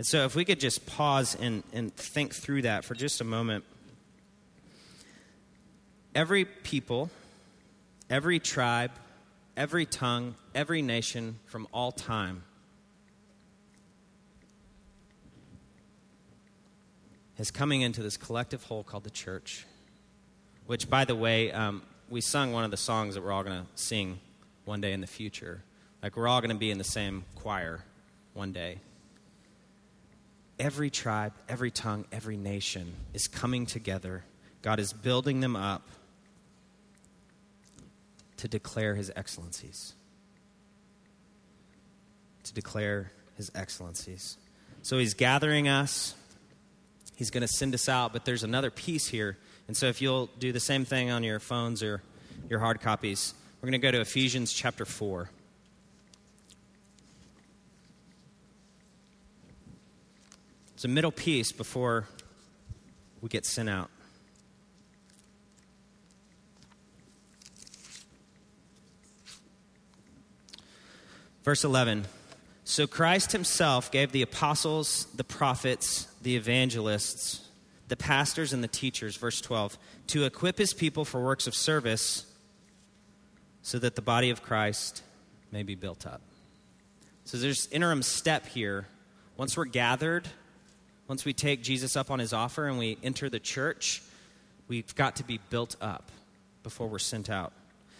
And 0.00 0.06
so, 0.06 0.24
if 0.24 0.34
we 0.34 0.46
could 0.46 0.58
just 0.58 0.86
pause 0.86 1.36
and, 1.38 1.62
and 1.74 1.94
think 1.94 2.34
through 2.34 2.62
that 2.62 2.86
for 2.86 2.94
just 2.94 3.20
a 3.20 3.24
moment. 3.24 3.64
Every 6.14 6.46
people, 6.46 7.10
every 8.08 8.40
tribe, 8.40 8.92
every 9.58 9.84
tongue, 9.84 10.36
every 10.54 10.80
nation 10.80 11.38
from 11.44 11.68
all 11.70 11.92
time 11.92 12.44
is 17.36 17.50
coming 17.50 17.82
into 17.82 18.02
this 18.02 18.16
collective 18.16 18.64
whole 18.64 18.82
called 18.82 19.04
the 19.04 19.10
church. 19.10 19.66
Which, 20.64 20.88
by 20.88 21.04
the 21.04 21.14
way, 21.14 21.52
um, 21.52 21.82
we 22.08 22.22
sung 22.22 22.54
one 22.54 22.64
of 22.64 22.70
the 22.70 22.78
songs 22.78 23.16
that 23.16 23.22
we're 23.22 23.32
all 23.32 23.44
going 23.44 23.60
to 23.60 23.66
sing 23.74 24.18
one 24.64 24.80
day 24.80 24.94
in 24.94 25.02
the 25.02 25.06
future. 25.06 25.62
Like, 26.02 26.16
we're 26.16 26.26
all 26.26 26.40
going 26.40 26.52
to 26.52 26.56
be 26.56 26.70
in 26.70 26.78
the 26.78 26.84
same 26.84 27.26
choir 27.34 27.84
one 28.32 28.52
day 28.52 28.78
every 30.60 30.90
tribe, 30.90 31.32
every 31.48 31.70
tongue, 31.70 32.04
every 32.12 32.36
nation 32.36 32.94
is 33.14 33.26
coming 33.26 33.66
together. 33.66 34.22
God 34.62 34.78
is 34.78 34.92
building 34.92 35.40
them 35.40 35.56
up 35.56 35.88
to 38.36 38.46
declare 38.46 38.94
his 38.94 39.10
excellencies. 39.16 39.94
To 42.44 42.54
declare 42.54 43.10
his 43.36 43.50
excellencies. 43.54 44.36
So 44.82 44.98
he's 44.98 45.14
gathering 45.14 45.66
us, 45.66 46.14
he's 47.16 47.30
going 47.30 47.42
to 47.42 47.48
send 47.48 47.74
us 47.74 47.88
out, 47.88 48.12
but 48.12 48.24
there's 48.24 48.44
another 48.44 48.70
piece 48.70 49.08
here. 49.08 49.38
And 49.66 49.76
so 49.76 49.86
if 49.86 50.02
you'll 50.02 50.26
do 50.38 50.52
the 50.52 50.60
same 50.60 50.84
thing 50.84 51.10
on 51.10 51.22
your 51.22 51.40
phones 51.40 51.82
or 51.82 52.02
your 52.48 52.60
hard 52.60 52.80
copies, 52.80 53.34
we're 53.60 53.66
going 53.66 53.80
to 53.80 53.86
go 53.86 53.90
to 53.90 54.00
Ephesians 54.00 54.52
chapter 54.52 54.84
4. 54.84 55.30
It's 60.80 60.86
a 60.86 60.88
middle 60.88 61.12
piece 61.12 61.52
before 61.52 62.06
we 63.20 63.28
get 63.28 63.44
sent 63.44 63.68
out. 63.68 63.90
Verse 71.44 71.64
11. 71.64 72.06
So 72.64 72.86
Christ 72.86 73.32
himself 73.32 73.92
gave 73.92 74.12
the 74.12 74.22
apostles, 74.22 75.04
the 75.14 75.22
prophets, 75.22 76.04
the 76.22 76.34
evangelists, 76.34 77.46
the 77.88 77.96
pastors, 77.96 78.54
and 78.54 78.64
the 78.64 78.68
teachers, 78.68 79.16
verse 79.16 79.42
12, 79.42 79.76
to 80.06 80.24
equip 80.24 80.56
his 80.56 80.72
people 80.72 81.04
for 81.04 81.22
works 81.22 81.46
of 81.46 81.54
service 81.54 82.24
so 83.60 83.78
that 83.80 83.96
the 83.96 84.00
body 84.00 84.30
of 84.30 84.42
Christ 84.42 85.02
may 85.52 85.62
be 85.62 85.74
built 85.74 86.06
up. 86.06 86.22
So 87.26 87.36
there's 87.36 87.68
interim 87.70 88.02
step 88.02 88.46
here. 88.46 88.86
Once 89.36 89.58
we're 89.58 89.66
gathered, 89.66 90.26
once 91.10 91.24
we 91.24 91.32
take 91.32 91.60
Jesus 91.60 91.96
up 91.96 92.08
on 92.08 92.20
his 92.20 92.32
offer 92.32 92.68
and 92.68 92.78
we 92.78 92.96
enter 93.02 93.28
the 93.28 93.40
church, 93.40 94.00
we've 94.68 94.94
got 94.94 95.16
to 95.16 95.24
be 95.24 95.40
built 95.50 95.74
up 95.80 96.12
before 96.62 96.86
we're 96.86 97.00
sent 97.00 97.28
out. 97.28 97.52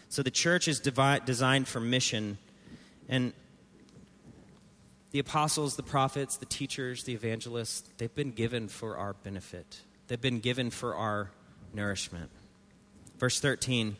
So 0.08 0.22
the 0.22 0.30
church 0.30 0.68
is 0.68 0.78
designed 0.78 1.66
for 1.66 1.80
mission. 1.80 2.38
And 3.08 3.32
the 5.10 5.18
apostles, 5.18 5.74
the 5.74 5.82
prophets, 5.82 6.36
the 6.36 6.46
teachers, 6.46 7.02
the 7.02 7.12
evangelists, 7.12 7.82
they've 7.98 8.14
been 8.14 8.30
given 8.30 8.68
for 8.68 8.96
our 8.96 9.14
benefit, 9.14 9.80
they've 10.06 10.20
been 10.20 10.38
given 10.38 10.70
for 10.70 10.94
our 10.94 11.32
nourishment. 11.74 12.30
Verse 13.18 13.40
13 13.40 13.96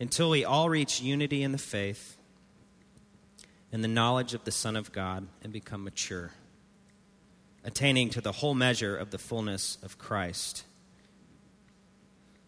until 0.00 0.28
we 0.28 0.44
all 0.44 0.68
reach 0.68 1.00
unity 1.00 1.42
in 1.42 1.52
the 1.52 1.56
faith 1.56 2.18
and 3.72 3.82
the 3.82 3.88
knowledge 3.88 4.34
of 4.34 4.44
the 4.44 4.52
Son 4.52 4.76
of 4.76 4.92
God 4.92 5.28
and 5.42 5.50
become 5.50 5.82
mature 5.82 6.32
attaining 7.64 8.10
to 8.10 8.20
the 8.20 8.32
whole 8.32 8.54
measure 8.54 8.96
of 8.96 9.10
the 9.10 9.18
fullness 9.18 9.78
of 9.82 9.98
Christ. 9.98 10.64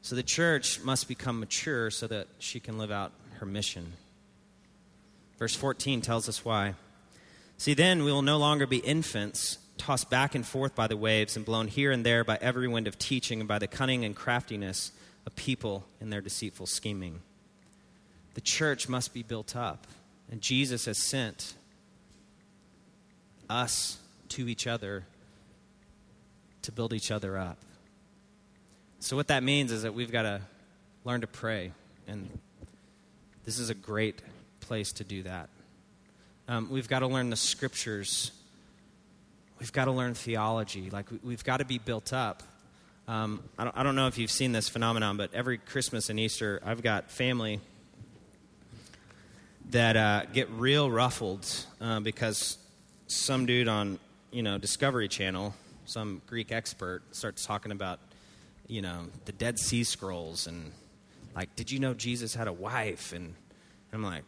So 0.03 0.15
the 0.15 0.23
church 0.23 0.81
must 0.83 1.09
become 1.09 1.41
mature 1.41 1.91
so 1.91 2.07
that 2.07 2.29
she 2.39 2.61
can 2.61 2.79
live 2.79 2.91
out 2.91 3.13
her 3.39 3.47
mission. 3.47 3.95
Verse 5.39 5.55
14 5.55 6.01
tells 6.01 6.29
us 6.29 6.45
why. 6.45 6.75
See, 7.59 7.75
then 7.75 8.05
we 8.05 8.13
will 8.13 8.23
no 8.23 8.37
longer 8.37 8.67
be 8.67 8.79
infants, 8.79 9.59
tossed 9.79 10.11
back 10.11 10.35
and 10.35 10.47
forth 10.47 10.75
by 10.75 10.87
the 10.87 10.97
waves 10.97 11.37
and 11.37 11.45
blown 11.45 11.69
here 11.69 11.91
and 11.91 12.05
there 12.05 12.23
by 12.23 12.39
every 12.41 12.69
wind 12.69 12.87
of 12.87 12.99
teaching 12.99 13.41
and 13.41 13.49
by 13.49 13.59
the 13.59 13.67
cunning 13.67 14.05
and 14.05 14.15
craftiness 14.15 14.93
of 15.27 15.35
people 15.35 15.85
in 16.01 16.11
their 16.11 16.21
deceitful 16.21 16.67
scheming. 16.67 17.21
The 18.35 18.41
church 18.41 18.89
must 18.89 19.15
be 19.15 19.23
built 19.23 19.57
up, 19.57 19.87
and 20.31 20.41
Jesus 20.41 20.85
has 20.85 20.99
sent 20.99 21.55
us 23.49 23.99
to 24.31 24.49
each 24.49 24.67
other 24.67 25.05
to 26.63 26.73
build 26.73 26.93
each 26.93 27.11
other 27.11 27.39
up. 27.39 27.59
So, 28.99 29.17
what 29.17 29.29
that 29.29 29.43
means 29.43 29.73
is 29.73 29.83
that 29.83 29.95
we've 29.95 30.11
got 30.11 30.23
to 30.23 30.41
learn 31.05 31.21
to 31.21 31.27
pray 31.27 31.73
and 32.09 32.29
this 33.45 33.59
is 33.59 33.71
a 33.71 33.75
great 33.75 34.23
place 34.61 34.93
to 34.93 35.05
do 35.05 35.23
that. 35.23 35.49
Um, 36.49 36.69
we've 36.71 36.89
got 36.89 37.01
to 37.01 37.07
learn 37.07 37.31
the 37.31 37.37
scriptures. 37.37 38.33
We've 39.59 39.73
got 39.73 39.87
to 39.87 39.93
learn 39.93 40.15
theology. 40.15 40.91
Like, 40.91 41.07
we've 41.23 41.45
got 41.45 41.59
to 41.59 41.65
be 41.65 41.79
built 41.79 42.13
up. 42.13 42.43
Um, 43.09 43.43
I, 43.57 43.65
don't, 43.65 43.77
I 43.77 43.83
don't 43.83 43.95
know 43.95 44.09
if 44.09 44.19
you've 44.19 44.31
seen 44.31 44.53
this 44.53 44.69
phenomenon, 44.69 45.17
but 45.17 45.33
every 45.33 45.59
Christmas 45.59 46.11
and 46.11 46.19
Easter, 46.19 46.61
I've 46.65 46.83
got 46.83 47.11
family 47.11 47.61
that 49.71 49.97
uh, 49.97 50.25
get 50.33 50.51
real 50.51 50.91
ruffled 50.91 51.49
uh, 51.81 52.01
because 52.01 52.59
some 53.07 53.47
dude 53.47 53.69
on 53.69 53.99
you 54.37 54.43
know 54.43 54.59
Discovery 54.59 55.09
Channel, 55.09 55.55
some 55.87 56.21
Greek 56.27 56.53
expert, 56.53 57.03
starts 57.13 57.47
talking 57.47 57.73
about 57.73 58.01
you 58.69 58.83
know 58.83 59.07
the 59.25 59.33
Dead 59.33 59.59
Sea 59.59 59.83
Scrolls 59.83 60.47
and 60.47 60.73
like, 61.35 61.57
did 61.57 61.71
you 61.71 61.79
know 61.79 61.95
Jesus 61.95 62.35
had 62.35 62.47
a 62.47 62.53
wife? 62.53 63.15
And, 63.15 63.35
I'm 63.95 64.03
like, 64.03 64.25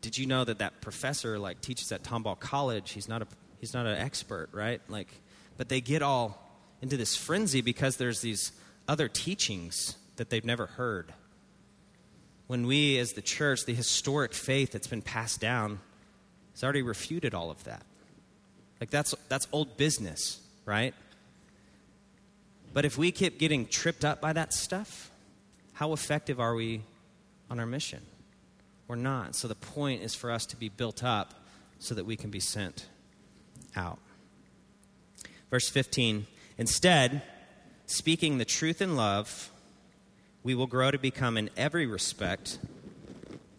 did 0.00 0.16
you 0.16 0.24
know 0.24 0.44
that 0.44 0.60
that 0.60 0.80
professor 0.80 1.38
like 1.38 1.60
teaches 1.60 1.92
at 1.92 2.02
Tomball 2.02 2.40
College? 2.40 2.92
He's 2.92 3.06
not 3.06 3.20
a 3.20 3.26
he's 3.60 3.74
not 3.74 3.84
an 3.84 3.98
expert, 3.98 4.48
right? 4.52 4.80
Like, 4.88 5.08
but 5.58 5.68
they 5.68 5.82
get 5.82 6.00
all 6.00 6.42
into 6.80 6.96
this 6.96 7.14
frenzy 7.14 7.60
because 7.60 7.98
there's 7.98 8.22
these 8.22 8.52
other 8.88 9.08
teachings 9.08 9.98
that 10.16 10.30
they've 10.30 10.44
never 10.44 10.64
heard. 10.64 11.12
When 12.46 12.66
we, 12.66 12.96
as 12.98 13.12
the 13.12 13.20
church, 13.20 13.66
the 13.66 13.74
historic 13.74 14.32
faith 14.32 14.72
that's 14.72 14.86
been 14.86 15.02
passed 15.02 15.38
down, 15.38 15.80
has 16.54 16.64
already 16.64 16.80
refuted 16.80 17.34
all 17.34 17.50
of 17.50 17.62
that. 17.64 17.82
Like 18.80 18.90
that's 18.90 19.14
that's 19.28 19.46
old 19.52 19.76
business, 19.76 20.40
right? 20.64 20.94
But 22.72 22.84
if 22.84 22.98
we 22.98 23.10
keep 23.10 23.38
getting 23.38 23.66
tripped 23.66 24.04
up 24.04 24.20
by 24.20 24.32
that 24.32 24.52
stuff, 24.52 25.10
how 25.74 25.92
effective 25.92 26.38
are 26.38 26.54
we 26.54 26.82
on 27.50 27.58
our 27.58 27.66
mission? 27.66 28.00
We're 28.86 28.96
not. 28.96 29.34
So 29.34 29.48
the 29.48 29.54
point 29.54 30.02
is 30.02 30.14
for 30.14 30.30
us 30.30 30.46
to 30.46 30.56
be 30.56 30.68
built 30.68 31.02
up 31.02 31.34
so 31.78 31.94
that 31.94 32.06
we 32.06 32.16
can 32.16 32.30
be 32.30 32.40
sent 32.40 32.86
out. 33.76 33.98
Verse 35.50 35.68
15 35.68 36.26
Instead, 36.56 37.22
speaking 37.86 38.38
the 38.38 38.44
truth 38.44 38.82
in 38.82 38.96
love, 38.96 39.50
we 40.42 40.54
will 40.54 40.66
grow 40.66 40.90
to 40.90 40.98
become 40.98 41.36
in 41.36 41.50
every 41.56 41.86
respect 41.86 42.58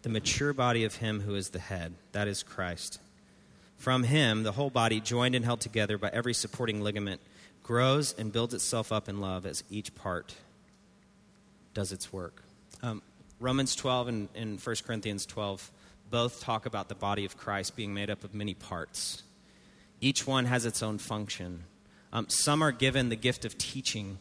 the 0.02 0.08
mature 0.08 0.52
body 0.52 0.84
of 0.84 0.96
Him 0.96 1.20
who 1.20 1.34
is 1.34 1.50
the 1.50 1.58
head, 1.58 1.94
that 2.12 2.26
is 2.28 2.42
Christ. 2.42 2.98
From 3.80 4.02
Him, 4.02 4.42
the 4.42 4.52
whole 4.52 4.68
body, 4.68 5.00
joined 5.00 5.34
and 5.34 5.42
held 5.42 5.62
together 5.62 5.96
by 5.96 6.10
every 6.12 6.34
supporting 6.34 6.82
ligament, 6.82 7.18
grows 7.62 8.12
and 8.12 8.30
builds 8.30 8.52
itself 8.52 8.92
up 8.92 9.08
in 9.08 9.22
love 9.22 9.46
as 9.46 9.64
each 9.70 9.94
part 9.94 10.34
does 11.72 11.90
its 11.90 12.12
work. 12.12 12.42
Um, 12.82 13.00
Romans 13.38 13.74
12 13.74 14.08
and, 14.08 14.28
and 14.34 14.60
1 14.60 14.76
Corinthians 14.86 15.24
12 15.24 15.70
both 16.10 16.42
talk 16.42 16.66
about 16.66 16.90
the 16.90 16.94
body 16.94 17.24
of 17.24 17.38
Christ 17.38 17.74
being 17.74 17.94
made 17.94 18.10
up 18.10 18.22
of 18.22 18.34
many 18.34 18.52
parts. 18.52 19.22
Each 20.02 20.26
one 20.26 20.44
has 20.44 20.66
its 20.66 20.82
own 20.82 20.98
function. 20.98 21.64
Um, 22.12 22.28
some 22.28 22.60
are 22.62 22.72
given 22.72 23.08
the 23.08 23.16
gift 23.16 23.46
of 23.46 23.56
teaching 23.56 24.18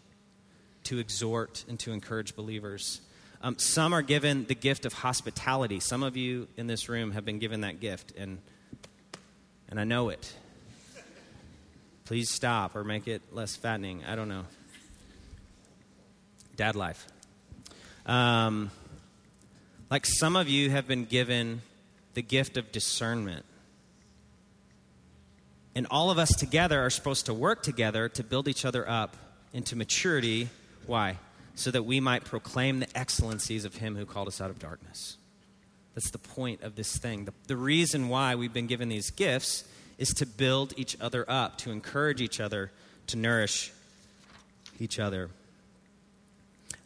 to 0.86 1.00
exhort 1.00 1.66
and 1.68 1.78
to 1.82 1.92
encourage 1.92 2.34
believers. 2.34 3.01
Um, 3.42 3.60
some 3.60 3.92
are 3.92 4.04
given 4.04 4.46
the 4.46 4.56
gift 4.56 4.86
of 4.86 4.94
hospitality. 4.94 5.82
Some 5.82 6.01
of 6.01 6.16
you 6.16 6.48
in 6.56 6.68
this 6.68 6.88
room 6.88 7.12
have 7.12 7.25
been 7.25 7.39
given 7.39 7.62
that 7.62 7.82
gift, 7.82 8.13
and, 8.18 8.38
and 9.70 9.80
I 9.80 9.84
know 9.84 10.10
it. 10.10 10.34
Please 12.06 12.30
stop 12.30 12.76
or 12.76 12.84
make 12.84 13.08
it 13.08 13.22
less 13.32 13.56
fattening. 13.56 14.04
I 14.04 14.16
don't 14.16 14.30
know. 14.30 14.46
Dad 16.56 16.76
life. 16.76 17.08
Um, 18.06 18.72
like 19.92 20.06
some 20.06 20.36
of 20.36 20.50
you 20.50 20.72
have 20.72 20.88
been 20.88 21.05
given 21.05 21.62
the 22.16 22.24
gift 22.24 22.58
of 22.58 22.72
discernment. 22.72 23.46
And 25.75 25.86
all 25.92 26.10
of 26.10 26.18
us 26.18 26.29
together 26.29 26.84
are 26.84 26.90
supposed 26.90 27.27
to 27.27 27.34
work 27.34 27.62
together 27.62 28.10
to 28.10 28.24
build 28.24 28.48
each 28.48 28.66
other 28.66 28.90
up 28.90 29.16
into 29.53 29.75
maturity. 29.75 30.50
Why? 30.88 31.18
So 31.53 31.70
that 31.72 31.84
we 31.84 32.00
might 32.00 32.25
proclaim 32.25 32.79
the 32.79 32.98
excellencies 32.98 33.66
of 33.66 33.75
Him 33.75 33.96
who 33.96 34.05
called 34.05 34.27
us 34.27 34.42
out 34.42 34.50
of 34.50 34.58
darkness. 34.58 35.18
That's 36.00 36.12
the 36.12 36.18
point 36.18 36.64
of 36.64 36.77
this 36.77 36.96
thing. 36.96 37.25
The, 37.25 37.33
the 37.48 37.57
reason 37.57 38.07
why 38.07 38.35
we've 38.35 38.53
been 38.53 38.68
given 38.68 38.88
these 38.88 39.12
gifts 39.12 39.66
is 39.98 40.07
to 40.14 40.25
build 40.25 40.74
each 40.77 40.96
other 41.01 41.29
up, 41.29 41.57
to 41.57 41.72
encourage 41.72 42.22
each 42.22 42.40
other, 42.40 42.72
to 43.07 43.18
nourish 43.18 43.74
each 44.79 44.98
other. 44.98 45.29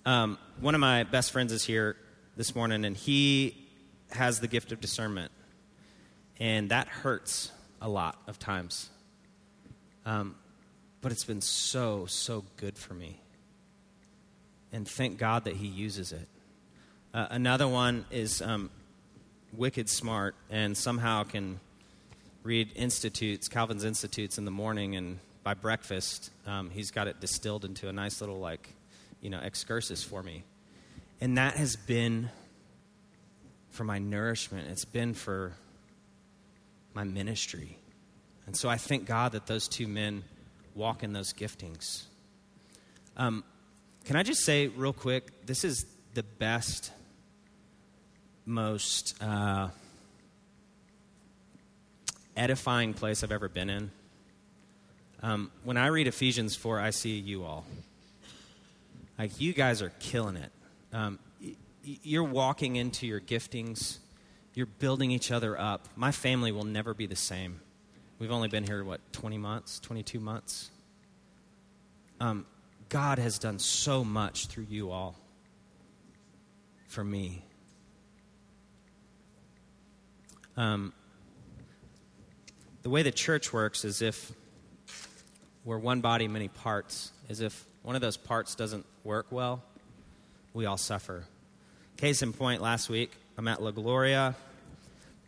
Um, 0.03 0.39
one 0.59 0.73
of 0.73 0.81
my 0.81 1.03
best 1.03 1.31
friends 1.31 1.53
is 1.53 1.63
here 1.63 1.95
this 2.37 2.55
morning, 2.55 2.85
and 2.85 2.97
he 2.97 3.55
has 4.13 4.39
the 4.39 4.47
gift 4.47 4.71
of 4.71 4.81
discernment. 4.81 5.31
And 6.39 6.69
that 6.71 6.87
hurts 6.87 7.51
a 7.83 7.89
lot 7.89 8.19
of 8.25 8.39
times. 8.39 8.89
Um, 10.07 10.33
but 11.01 11.11
it's 11.11 11.25
been 11.25 11.41
so, 11.41 12.07
so 12.07 12.45
good 12.57 12.79
for 12.79 12.95
me. 12.95 13.19
And 14.71 14.87
thank 14.87 15.19
God 15.19 15.43
that 15.43 15.57
he 15.57 15.67
uses 15.67 16.13
it. 16.13 16.27
Uh, 17.13 17.27
another 17.29 17.67
one 17.67 18.05
is 18.09 18.41
um, 18.41 18.71
wicked 19.55 19.89
smart 19.89 20.35
and 20.49 20.75
somehow 20.75 21.23
can 21.23 21.59
read 22.43 22.69
institutes, 22.75 23.47
Calvin's 23.47 23.83
Institutes 23.83 24.37
in 24.37 24.45
the 24.45 24.51
morning, 24.51 24.95
and 24.95 25.19
by 25.43 25.53
breakfast, 25.53 26.31
um, 26.45 26.69
he's 26.69 26.91
got 26.91 27.07
it 27.07 27.19
distilled 27.19 27.65
into 27.65 27.89
a 27.89 27.93
nice 27.93 28.21
little, 28.21 28.39
like, 28.39 28.73
you 29.21 29.29
know, 29.29 29.39
excursus 29.39 30.03
for 30.03 30.23
me. 30.23 30.43
And 31.21 31.37
that 31.37 31.55
has 31.55 31.75
been 31.75 32.29
for 33.71 33.83
my 33.83 33.97
nourishment, 33.97 34.69
it's 34.69 34.85
been 34.85 35.13
for 35.13 35.53
my 36.93 37.03
ministry. 37.03 37.77
And 38.45 38.55
so 38.55 38.69
I 38.69 38.77
thank 38.77 39.05
God 39.05 39.31
that 39.31 39.47
those 39.47 39.67
two 39.67 39.87
men 39.87 40.23
walk 40.75 41.03
in 41.03 41.13
those 41.13 41.33
giftings. 41.33 42.03
Um, 43.15 43.43
can 44.05 44.15
I 44.15 44.23
just 44.23 44.43
say, 44.43 44.67
real 44.67 44.93
quick, 44.93 45.45
this 45.45 45.63
is 45.63 45.85
the 46.13 46.23
best, 46.23 46.91
most 48.45 49.21
uh, 49.21 49.69
edifying 52.35 52.93
place 52.93 53.23
I've 53.23 53.31
ever 53.31 53.49
been 53.49 53.69
in. 53.69 53.91
Um, 55.21 55.51
when 55.63 55.77
I 55.77 55.87
read 55.87 56.07
Ephesians 56.07 56.55
4, 56.55 56.79
I 56.79 56.89
see 56.89 57.17
you 57.17 57.43
all. 57.43 57.65
Like, 59.17 59.39
you 59.39 59.53
guys 59.53 59.81
are 59.81 59.91
killing 59.99 60.35
it. 60.35 60.51
Um, 60.91 61.19
y- 61.41 61.55
you're 61.83 62.23
walking 62.23 62.75
into 62.75 63.07
your 63.07 63.21
giftings, 63.21 63.97
you're 64.53 64.65
building 64.65 65.11
each 65.11 65.31
other 65.31 65.59
up. 65.59 65.87
My 65.95 66.11
family 66.11 66.51
will 66.51 66.65
never 66.65 66.93
be 66.93 67.05
the 67.05 67.15
same. 67.15 67.61
We've 68.19 68.31
only 68.31 68.49
been 68.49 68.63
here, 68.63 68.83
what, 68.83 69.01
20 69.13 69.37
months, 69.37 69.79
22 69.79 70.19
months? 70.19 70.69
Um, 72.19 72.45
God 72.89 73.17
has 73.17 73.39
done 73.39 73.59
so 73.59 74.03
much 74.03 74.47
through 74.47 74.67
you 74.69 74.91
all 74.91 75.15
for 76.87 77.03
me. 77.03 77.43
Um, 80.55 80.93
the 82.83 82.89
way 82.89 83.01
the 83.01 83.11
church 83.11 83.51
works 83.53 83.85
is 83.85 84.01
if 84.01 84.31
we're 85.65 85.77
one 85.77 86.01
body, 86.01 86.27
many 86.27 86.49
parts, 86.49 87.11
is 87.29 87.41
if 87.41 87.65
one 87.81 87.95
of 87.95 88.01
those 88.01 88.17
parts 88.17 88.55
doesn't 88.55 88.85
work 89.03 89.27
well, 89.31 89.63
we 90.53 90.65
all 90.65 90.77
suffer. 90.77 91.23
Case 91.97 92.21
in 92.21 92.33
point, 92.33 92.61
last 92.61 92.89
week, 92.89 93.11
I'm 93.37 93.47
at 93.47 93.63
La 93.63 93.71
Gloria. 93.71 94.35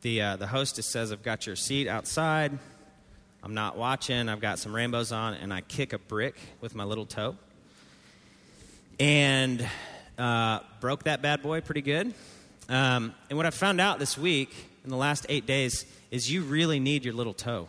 The, 0.01 0.21
uh, 0.21 0.35
the 0.35 0.47
hostess 0.47 0.85
says, 0.85 1.11
I've 1.11 1.23
got 1.23 1.47
your 1.47 1.55
seat 1.55 1.87
outside. 1.87 2.57
I'm 3.41 3.53
not 3.53 3.77
watching. 3.77 4.29
I've 4.29 4.41
got 4.41 4.59
some 4.59 4.75
rainbows 4.75 5.11
on, 5.11 5.35
and 5.35 5.53
I 5.53 5.61
kick 5.61 5.93
a 5.93 5.99
brick 5.99 6.35
with 6.61 6.75
my 6.75 6.83
little 6.83 7.05
toe. 7.05 7.37
And 8.99 9.67
uh, 10.17 10.59
broke 10.79 11.03
that 11.03 11.21
bad 11.21 11.41
boy 11.41 11.61
pretty 11.61 11.81
good. 11.81 12.13
Um, 12.69 13.13
and 13.29 13.37
what 13.37 13.45
I 13.45 13.51
found 13.51 13.79
out 13.79 13.99
this 13.99 14.17
week, 14.17 14.53
in 14.85 14.91
the 14.91 14.97
last 14.97 15.25
eight 15.27 15.45
days, 15.45 15.85
is 16.11 16.31
you 16.31 16.41
really 16.41 16.79
need 16.79 17.03
your 17.03 17.13
little 17.13 17.33
toe. 17.33 17.67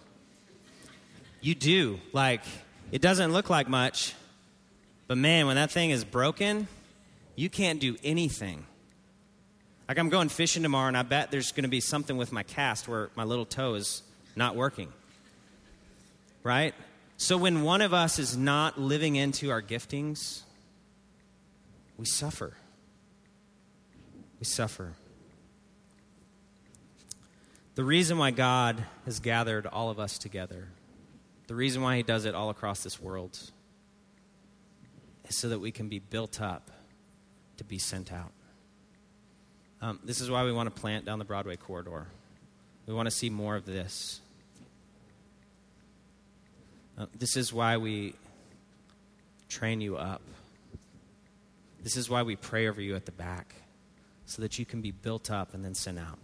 You 1.40 1.54
do. 1.54 1.98
Like, 2.12 2.42
it 2.92 3.00
doesn't 3.00 3.32
look 3.32 3.50
like 3.50 3.68
much, 3.68 4.14
but 5.08 5.18
man, 5.18 5.46
when 5.46 5.56
that 5.56 5.70
thing 5.70 5.90
is 5.90 6.04
broken, 6.04 6.68
you 7.34 7.48
can't 7.48 7.80
do 7.80 7.96
anything. 8.04 8.64
Like 9.88 9.98
I'm 9.98 10.08
going 10.08 10.28
fishing 10.28 10.62
tomorrow, 10.62 10.88
and 10.88 10.96
I 10.96 11.02
bet 11.02 11.30
there's 11.30 11.52
going 11.52 11.62
to 11.62 11.68
be 11.68 11.80
something 11.80 12.16
with 12.16 12.32
my 12.32 12.42
cast 12.42 12.88
where 12.88 13.10
my 13.14 13.24
little 13.24 13.44
toe 13.44 13.74
is 13.74 14.02
not 14.34 14.56
working. 14.56 14.92
Right? 16.42 16.74
So 17.16 17.36
when 17.36 17.62
one 17.62 17.82
of 17.82 17.94
us 17.94 18.18
is 18.18 18.36
not 18.36 18.78
living 18.78 19.16
into 19.16 19.50
our 19.50 19.62
giftings, 19.62 20.42
we 21.96 22.04
suffer. 22.04 22.54
We 24.38 24.44
suffer. 24.44 24.92
The 27.76 27.84
reason 27.84 28.16
why 28.16 28.30
God 28.30 28.82
has 29.04 29.20
gathered 29.20 29.66
all 29.66 29.90
of 29.90 30.00
us 30.00 30.16
together, 30.16 30.68
the 31.46 31.54
reason 31.54 31.82
why 31.82 31.98
He 31.98 32.02
does 32.02 32.24
it 32.24 32.34
all 32.34 32.48
across 32.48 32.82
this 32.82 32.98
world, 32.98 33.38
is 35.28 35.36
so 35.36 35.50
that 35.50 35.58
we 35.58 35.70
can 35.70 35.90
be 35.90 35.98
built 35.98 36.40
up 36.40 36.70
to 37.58 37.64
be 37.64 37.76
sent 37.76 38.14
out. 38.14 38.32
Um, 39.82 40.00
this 40.02 40.22
is 40.22 40.30
why 40.30 40.44
we 40.44 40.52
want 40.52 40.74
to 40.74 40.80
plant 40.80 41.04
down 41.04 41.18
the 41.18 41.26
Broadway 41.26 41.56
corridor. 41.56 42.06
We 42.86 42.94
want 42.94 43.08
to 43.08 43.10
see 43.10 43.28
more 43.28 43.56
of 43.56 43.66
this. 43.66 44.22
Uh, 46.96 47.06
this 47.18 47.36
is 47.36 47.52
why 47.52 47.76
we 47.76 48.14
train 49.50 49.82
you 49.82 49.98
up. 49.98 50.22
This 51.82 51.98
is 51.98 52.08
why 52.08 52.22
we 52.22 52.36
pray 52.36 52.68
over 52.68 52.80
you 52.80 52.96
at 52.96 53.04
the 53.04 53.12
back, 53.12 53.54
so 54.24 54.40
that 54.40 54.58
you 54.58 54.64
can 54.64 54.80
be 54.80 54.92
built 54.92 55.30
up 55.30 55.52
and 55.52 55.62
then 55.62 55.74
sent 55.74 55.98
out. 55.98 56.18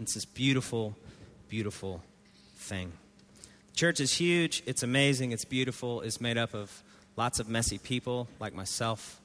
It's 0.00 0.14
this 0.14 0.24
beautiful, 0.24 0.96
beautiful 1.48 2.02
thing. 2.56 2.92
Church 3.74 3.98
is 4.00 4.12
huge, 4.12 4.62
it's 4.64 4.82
amazing, 4.82 5.32
it's 5.32 5.44
beautiful, 5.44 6.02
it's 6.02 6.20
made 6.20 6.38
up 6.38 6.54
of 6.54 6.82
lots 7.16 7.40
of 7.40 7.48
messy 7.48 7.78
people 7.78 8.28
like 8.38 8.54
myself, 8.54 9.20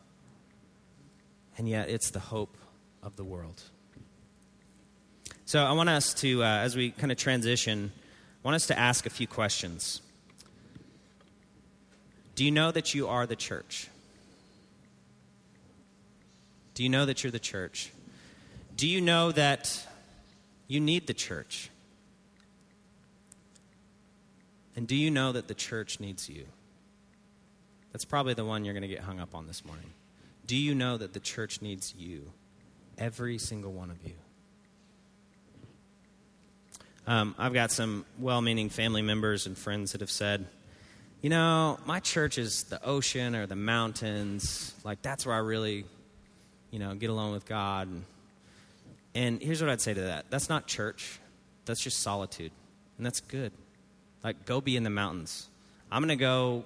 and 1.57 1.69
yet 1.69 1.89
it's 1.89 2.09
the 2.09 2.19
hope 2.19 2.57
of 3.03 3.15
the 3.15 3.23
world. 3.23 3.62
So 5.45 5.63
I 5.63 5.73
want 5.73 5.89
us 5.89 6.13
to, 6.15 6.43
uh, 6.43 6.47
as 6.47 6.75
we 6.75 6.89
kind 6.89 7.12
of 7.12 7.17
transition, 7.17 7.91
I 8.43 8.47
want 8.47 8.55
us 8.55 8.67
to 8.67 8.79
ask 8.79 9.05
a 9.05 9.12
few 9.12 9.27
questions. 9.27 10.01
Do 12.36 12.43
you 12.43 12.51
know 12.51 12.71
that 12.71 12.95
you 12.95 13.07
are 13.07 13.27
the 13.27 13.36
church? 13.36 13.89
Do 16.73 16.81
you 16.81 16.89
know 16.89 17.05
that 17.05 17.23
you're 17.23 17.31
the 17.31 17.38
church? 17.38 17.91
Do 18.75 18.88
you 18.88 19.01
know 19.01 19.31
that 19.31 19.86
you 20.73 20.79
need 20.79 21.07
the 21.07 21.13
church? 21.13 21.69
And 24.75 24.88
do 24.88 24.95
you 24.95 25.12
know 25.12 25.31
that 25.31 25.47
the 25.47 25.53
church 25.53 25.99
needs 25.99 26.27
you? 26.27 26.45
That's 27.91 28.05
probably 28.05 28.33
the 28.33 28.43
one 28.43 28.65
you're 28.65 28.73
going 28.73 28.81
to 28.81 28.88
get 28.88 29.01
hung 29.01 29.19
up 29.19 29.36
on 29.36 29.45
this 29.45 29.63
morning. 29.63 29.91
Do 30.47 30.57
you 30.57 30.73
know 30.73 30.97
that 30.97 31.13
the 31.13 31.19
church 31.19 31.62
needs 31.62 31.93
you? 31.95 32.31
Every 32.97 33.38
single 33.38 33.71
one 33.71 33.91
of 33.91 33.97
you. 34.03 34.13
Um, 37.05 37.36
I've 37.38 37.53
got 37.53 37.71
some 37.71 38.05
well 38.17 38.41
meaning 38.41 38.69
family 38.69 39.01
members 39.01 39.45
and 39.45 39.57
friends 39.57 39.91
that 39.91 40.01
have 40.01 40.12
said, 40.12 40.47
you 41.21 41.29
know, 41.29 41.77
my 41.86 41.99
church 41.99 42.38
is 42.38 42.63
the 42.63 42.83
ocean 42.83 43.36
or 43.36 43.45
the 43.45 43.55
mountains. 43.55 44.73
Like, 44.83 45.01
that's 45.01 45.25
where 45.25 45.36
I 45.36 45.39
really, 45.39 45.86
you 46.71 46.79
know, 46.79 46.95
get 46.95 47.09
along 47.09 47.33
with 47.33 47.45
God. 47.45 47.88
And, 47.89 48.05
and 49.15 49.41
here's 49.41 49.62
what 49.62 49.69
I'd 49.69 49.82
say 49.82 49.93
to 49.93 50.02
that 50.02 50.26
that's 50.30 50.49
not 50.49 50.67
church, 50.67 51.19
that's 51.65 51.82
just 51.82 51.99
solitude. 51.99 52.52
And 52.97 53.06
that's 53.06 53.21
good. 53.21 53.52
Like, 54.23 54.45
go 54.45 54.62
be 54.62 54.78
in 54.78 54.84
the 54.84 54.89
mountains. 54.89 55.49
I'm 55.91 56.02
going 56.02 56.17
to 56.17 56.21
go 56.21 56.63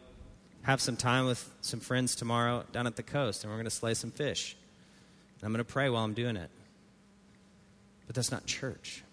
have 0.64 0.82
some 0.82 0.98
time 0.98 1.26
with 1.26 1.50
some 1.62 1.80
friends 1.80 2.16
tomorrow 2.16 2.66
down 2.72 2.88
at 2.88 2.96
the 2.96 3.04
coast, 3.04 3.44
and 3.44 3.52
we're 3.52 3.58
going 3.58 3.66
to 3.66 3.72
slay 3.72 3.94
some 3.94 4.12
fish. 4.12 4.56
I'm 5.42 5.52
going 5.52 5.64
to 5.64 5.72
pray 5.72 5.90
while 5.90 6.04
I'm 6.04 6.14
doing 6.14 6.36
it. 6.36 6.50
But 8.06 8.16
that's 8.16 8.32
not 8.32 8.46
church. 8.46 9.04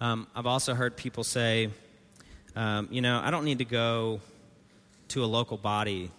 Um, 0.00 0.26
I've 0.34 0.46
also 0.46 0.74
heard 0.74 0.96
people 0.96 1.24
say, 1.24 1.70
um, 2.54 2.88
you 2.90 3.00
know, 3.00 3.20
I 3.22 3.30
don't 3.30 3.44
need 3.44 3.58
to 3.58 3.64
go 3.64 4.20
to 5.08 5.24
a 5.24 5.26
local 5.26 5.56
body. 5.56 6.10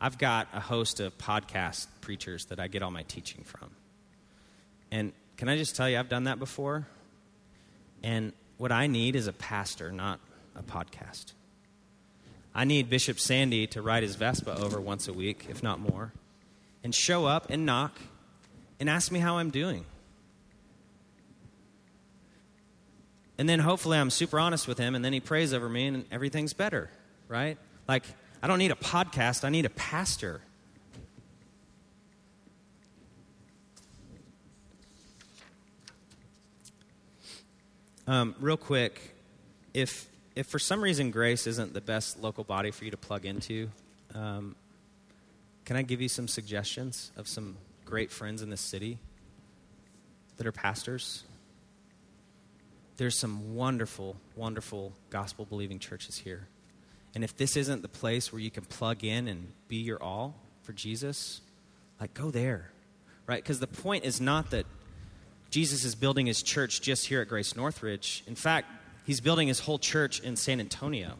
I've 0.00 0.18
got 0.18 0.48
a 0.52 0.60
host 0.60 1.00
of 1.00 1.16
podcast 1.16 1.86
preachers 2.00 2.46
that 2.46 2.60
I 2.60 2.68
get 2.68 2.82
all 2.82 2.90
my 2.90 3.02
teaching 3.02 3.44
from. 3.44 3.70
And 4.94 5.12
can 5.36 5.48
I 5.48 5.56
just 5.56 5.74
tell 5.74 5.90
you, 5.90 5.98
I've 5.98 6.08
done 6.08 6.24
that 6.24 6.38
before. 6.38 6.86
And 8.04 8.32
what 8.58 8.70
I 8.70 8.86
need 8.86 9.16
is 9.16 9.26
a 9.26 9.32
pastor, 9.32 9.90
not 9.90 10.20
a 10.54 10.62
podcast. 10.62 11.32
I 12.54 12.62
need 12.62 12.88
Bishop 12.88 13.18
Sandy 13.18 13.66
to 13.68 13.82
ride 13.82 14.04
his 14.04 14.14
Vespa 14.14 14.56
over 14.56 14.80
once 14.80 15.08
a 15.08 15.12
week, 15.12 15.46
if 15.50 15.64
not 15.64 15.80
more, 15.80 16.12
and 16.84 16.94
show 16.94 17.26
up 17.26 17.50
and 17.50 17.66
knock 17.66 17.98
and 18.78 18.88
ask 18.88 19.10
me 19.10 19.18
how 19.18 19.38
I'm 19.38 19.50
doing. 19.50 19.84
And 23.36 23.48
then 23.48 23.58
hopefully 23.58 23.98
I'm 23.98 24.10
super 24.10 24.38
honest 24.38 24.68
with 24.68 24.78
him, 24.78 24.94
and 24.94 25.04
then 25.04 25.12
he 25.12 25.18
prays 25.18 25.52
over 25.52 25.68
me, 25.68 25.88
and 25.88 26.04
everything's 26.12 26.52
better, 26.52 26.88
right? 27.26 27.58
Like, 27.88 28.04
I 28.40 28.46
don't 28.46 28.60
need 28.60 28.70
a 28.70 28.76
podcast, 28.76 29.42
I 29.42 29.48
need 29.48 29.66
a 29.66 29.70
pastor. 29.70 30.40
Um, 38.06 38.34
real 38.38 38.58
quick, 38.58 39.14
if 39.72 40.08
if 40.36 40.46
for 40.46 40.58
some 40.58 40.82
reason 40.82 41.10
Grace 41.10 41.46
isn't 41.46 41.72
the 41.72 41.80
best 41.80 42.20
local 42.20 42.44
body 42.44 42.70
for 42.70 42.84
you 42.84 42.90
to 42.90 42.96
plug 42.96 43.24
into, 43.24 43.70
um, 44.14 44.56
can 45.64 45.76
I 45.76 45.82
give 45.82 46.02
you 46.02 46.08
some 46.08 46.28
suggestions 46.28 47.12
of 47.16 47.28
some 47.28 47.56
great 47.84 48.10
friends 48.10 48.42
in 48.42 48.50
the 48.50 48.56
city 48.56 48.98
that 50.36 50.46
are 50.46 50.52
pastors? 50.52 51.22
There's 52.96 53.18
some 53.18 53.54
wonderful, 53.54 54.16
wonderful 54.36 54.92
gospel 55.08 55.46
believing 55.46 55.78
churches 55.78 56.18
here. 56.18 56.46
And 57.14 57.24
if 57.24 57.36
this 57.36 57.56
isn't 57.56 57.82
the 57.82 57.88
place 57.88 58.32
where 58.32 58.40
you 58.40 58.50
can 58.50 58.64
plug 58.64 59.04
in 59.04 59.28
and 59.28 59.52
be 59.68 59.76
your 59.76 60.02
all 60.02 60.34
for 60.62 60.72
Jesus, 60.72 61.40
like 62.00 62.12
go 62.12 62.30
there, 62.30 62.70
right? 63.26 63.42
Because 63.42 63.60
the 63.60 63.66
point 63.66 64.04
is 64.04 64.20
not 64.20 64.50
that 64.50 64.66
Jesus 65.54 65.84
is 65.84 65.94
building 65.94 66.26
his 66.26 66.42
church 66.42 66.80
just 66.80 67.06
here 67.06 67.20
at 67.20 67.28
Grace 67.28 67.54
Northridge. 67.54 68.24
In 68.26 68.34
fact, 68.34 68.66
he's 69.04 69.20
building 69.20 69.46
his 69.46 69.60
whole 69.60 69.78
church 69.78 70.18
in 70.18 70.34
San 70.34 70.58
Antonio. 70.58 71.14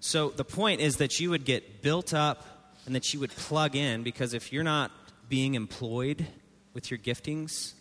So 0.00 0.28
the 0.28 0.44
point 0.44 0.82
is 0.82 0.98
that 0.98 1.18
you 1.18 1.30
would 1.30 1.46
get 1.46 1.80
built 1.80 2.12
up 2.12 2.46
and 2.84 2.94
that 2.94 3.14
you 3.14 3.20
would 3.20 3.30
plug 3.30 3.74
in 3.74 4.02
because 4.02 4.34
if 4.34 4.52
you're 4.52 4.62
not 4.62 4.90
being 5.30 5.54
employed 5.54 6.26
with 6.74 6.90
your 6.90 6.98
giftings, 6.98 7.72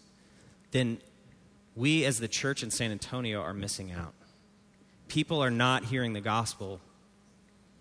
then 0.72 1.00
we 1.76 2.06
as 2.06 2.18
the 2.18 2.30
church 2.30 2.64
in 2.64 2.72
San 2.72 2.92
Antonio 2.92 3.42
are 3.42 3.54
missing 3.54 3.92
out. 3.92 4.14
People 5.10 5.44
are 5.44 5.52
not 5.52 5.84
hearing 5.84 6.14
the 6.14 6.22
gospel 6.22 6.80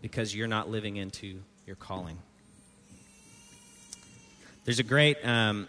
because 0.01 0.35
you're 0.35 0.49
not 0.49 0.69
living 0.69 0.97
into 0.97 1.41
your 1.69 1.77
calling. 1.77 2.19
There's 4.65 4.81
a 4.81 4.85
great 4.85 5.17
um, 5.25 5.69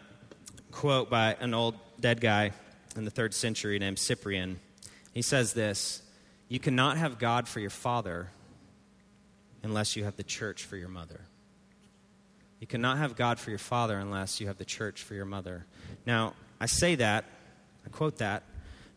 quote 0.74 1.10
by 1.10 1.36
an 1.40 1.54
old 1.54 1.76
dead 2.00 2.20
guy 2.20 2.52
in 2.96 3.06
the 3.06 3.12
third 3.12 3.34
century 3.34 3.80
named 3.80 4.00
Cyprian. 4.00 4.60
He 5.14 5.22
says 5.22 5.54
this 5.54 6.02
You 6.50 6.60
cannot 6.60 6.98
have 6.98 7.20
God 7.20 7.48
for 7.48 7.60
your 7.60 7.70
father 7.70 8.30
unless 9.62 9.96
you 9.96 10.04
have 10.04 10.18
the 10.18 10.24
church 10.24 10.64
for 10.66 10.76
your 10.76 10.90
mother. 10.90 11.22
You 12.60 12.68
cannot 12.68 12.98
have 12.98 13.16
God 13.16 13.40
for 13.40 13.50
your 13.50 13.60
father 13.60 13.98
unless 13.98 14.40
you 14.40 14.48
have 14.48 14.58
the 14.58 14.66
church 14.66 15.04
for 15.04 15.14
your 15.14 15.26
mother. 15.26 15.66
Now, 16.06 16.34
I 16.60 16.66
say 16.66 16.96
that, 16.96 17.26
I 17.86 17.90
quote 17.90 18.18
that, 18.18 18.44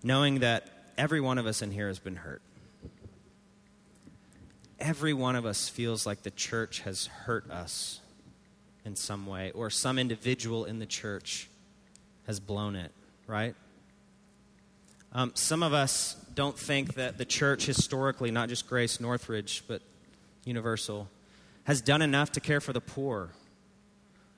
knowing 0.03 0.41
that 0.41 0.69
every 0.97 1.21
one 1.21 1.39
of 1.39 1.47
us 1.47 1.63
in 1.63 1.73
here 1.73 1.89
has 1.89 1.99
been 1.99 2.17
hurt. 2.17 2.43
Every 4.79 5.13
one 5.13 5.35
of 5.37 5.47
us 5.47 5.69
feels 5.69 6.07
like 6.07 6.23
the 6.23 6.31
church 6.31 6.81
has 6.81 7.07
hurt 7.07 7.51
us 7.51 8.01
in 8.85 8.95
some 8.95 9.27
way, 9.27 9.51
or 9.51 9.69
some 9.69 9.99
individual 9.99 10.65
in 10.65 10.79
the 10.79 10.87
church 10.87 11.49
has 12.27 12.41
blown 12.41 12.77
it, 12.77 12.93
right? 13.27 13.55
Um, 15.13 15.33
some 15.35 15.63
of 15.63 15.73
us 15.73 16.15
don't 16.35 16.59
think 16.59 16.95
that 16.95 17.19
the 17.19 17.25
church 17.25 17.67
historically, 17.67 18.31
not 18.31 18.49
just 18.49 18.69
Grace 18.69 19.01
Northridge, 19.01 19.65
but 19.67 19.81
Universal, 20.45 21.09
has 21.65 21.81
done 21.81 22.03
enough 22.03 22.33
to 22.33 22.41
care 22.41 22.61
for 22.61 22.73
the 22.73 22.81
poor. 22.81 23.31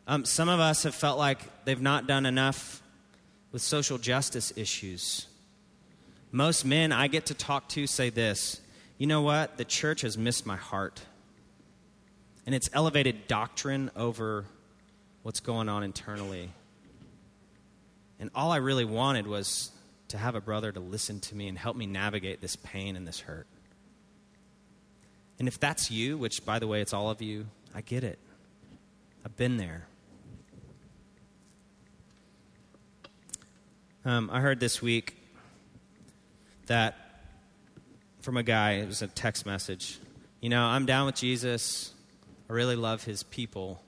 Um, 0.07 0.25
some 0.25 0.49
of 0.49 0.61
us 0.61 0.85
have 0.85 0.95
felt 0.95 1.19
like 1.19 1.65
they've 1.65 1.81
not 1.81 2.07
done 2.07 2.27
enough 2.27 2.83
with 3.53 3.63
social 3.63 3.99
justice 3.99 4.53
issues. 4.57 5.27
Most 6.31 6.65
men 6.65 6.93
I 6.93 7.09
get 7.09 7.27
to 7.27 7.35
talk 7.35 7.69
to 7.71 7.87
say 7.87 8.11
this 8.11 8.61
you 8.99 9.07
know 9.07 9.23
what? 9.23 9.57
The 9.57 9.65
church 9.65 10.01
has 10.01 10.19
missed 10.19 10.45
my 10.45 10.57
heart. 10.57 11.01
And 12.47 12.55
it's 12.55 12.69
elevated 12.73 13.29
doctrine 13.29 13.93
over 13.95 14.45
what's 15.23 15.39
going 15.39 15.69
on 15.69 15.85
internally. 15.85 16.51
And 18.21 18.31
all 18.35 18.51
I 18.51 18.57
really 18.57 18.85
wanted 18.85 19.27
was 19.27 19.71
to 20.09 20.19
have 20.19 20.35
a 20.35 20.41
brother 20.41 20.73
to 20.73 20.81
listen 20.81 21.21
to 21.21 21.35
me 21.35 21.49
and 21.49 21.59
help 21.59 21.77
me 21.77 21.87
navigate 21.87 22.41
this 22.41 22.57
pain 22.57 22.97
and 22.97 23.07
this 23.07 23.21
hurt. 23.21 23.47
And 25.39 25.47
if 25.47 25.61
that's 25.61 25.91
you, 25.91 26.19
which 26.19 26.45
by 26.45 26.59
the 26.59 26.67
way, 26.67 26.81
it's 26.81 26.93
all 26.93 27.11
of 27.11 27.23
you, 27.23 27.47
I 27.75 27.81
get 27.81 28.03
it. 28.03 28.19
I've 29.25 29.37
been 29.37 29.57
there. 29.57 29.87
Um, 34.05 34.31
I 34.33 34.41
heard 34.41 34.59
this 34.59 34.81
week 34.81 35.17
that 36.67 36.97
from 38.21 38.37
a 38.37 38.43
guy, 38.43 38.73
it 38.73 38.87
was 38.87 39.03
a 39.03 39.07
text 39.07 39.47
message. 39.47 39.99
You 40.41 40.49
know, 40.49 40.63
I'm 40.65 40.87
down 40.87 41.07
with 41.07 41.17
Jesus. 41.17 41.93
I 42.49 42.53
really 42.53 42.77
love 42.77 43.05
his 43.05 43.23
people. 43.23 43.83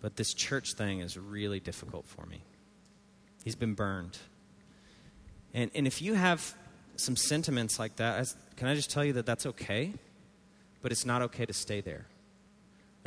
But 0.00 0.16
this 0.16 0.34
church 0.34 0.74
thing 0.74 1.00
is 1.00 1.16
really 1.16 1.58
difficult 1.58 2.06
for 2.06 2.26
me. 2.26 2.42
He's 3.48 3.54
been 3.54 3.72
burned. 3.72 4.18
And, 5.54 5.70
and 5.74 5.86
if 5.86 6.02
you 6.02 6.12
have 6.12 6.54
some 6.96 7.16
sentiments 7.16 7.78
like 7.78 7.96
that, 7.96 8.34
can 8.56 8.68
I 8.68 8.74
just 8.74 8.90
tell 8.90 9.02
you 9.02 9.14
that 9.14 9.24
that's 9.24 9.46
okay? 9.46 9.94
But 10.82 10.92
it's 10.92 11.06
not 11.06 11.22
okay 11.22 11.46
to 11.46 11.54
stay 11.54 11.80
there. 11.80 12.04